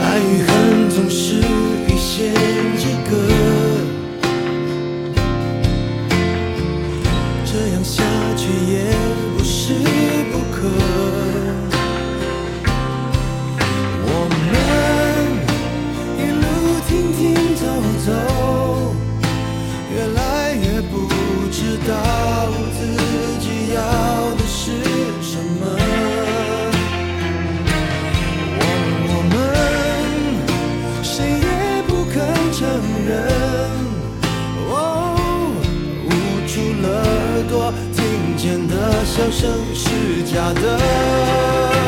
[0.01, 1.35] 爱与恨总是
[1.87, 2.33] 一线
[2.77, 3.11] 之隔，
[7.45, 8.03] 这样下
[8.35, 8.73] 去也
[9.37, 9.73] 不是
[10.31, 10.67] 不可。
[14.05, 14.37] 我们
[16.17, 16.43] 一路
[16.87, 17.17] 停停
[17.55, 17.61] 走
[18.05, 18.38] 走。
[39.19, 41.78] 笑声是假的。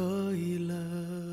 [0.00, 1.29] 可以了。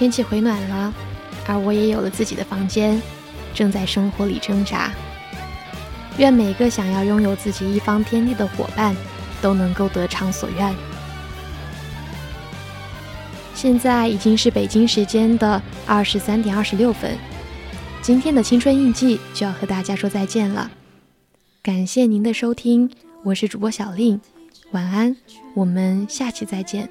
[0.00, 0.94] 天气回暖了，
[1.46, 2.98] 而我也有了自己的房间，
[3.52, 4.90] 正在生活里挣扎。
[6.16, 8.96] 愿每个想要拥有自己一方天地的伙伴，
[9.42, 10.74] 都能够得偿所愿。
[13.54, 17.14] 现在已经是北京时间的二十三点二十六分，
[18.00, 20.70] 今天的青春印记就要和大家说再见了。
[21.62, 22.90] 感谢您的收听，
[23.22, 24.18] 我是主播小令，
[24.70, 25.14] 晚安，
[25.52, 26.88] 我们下期再见。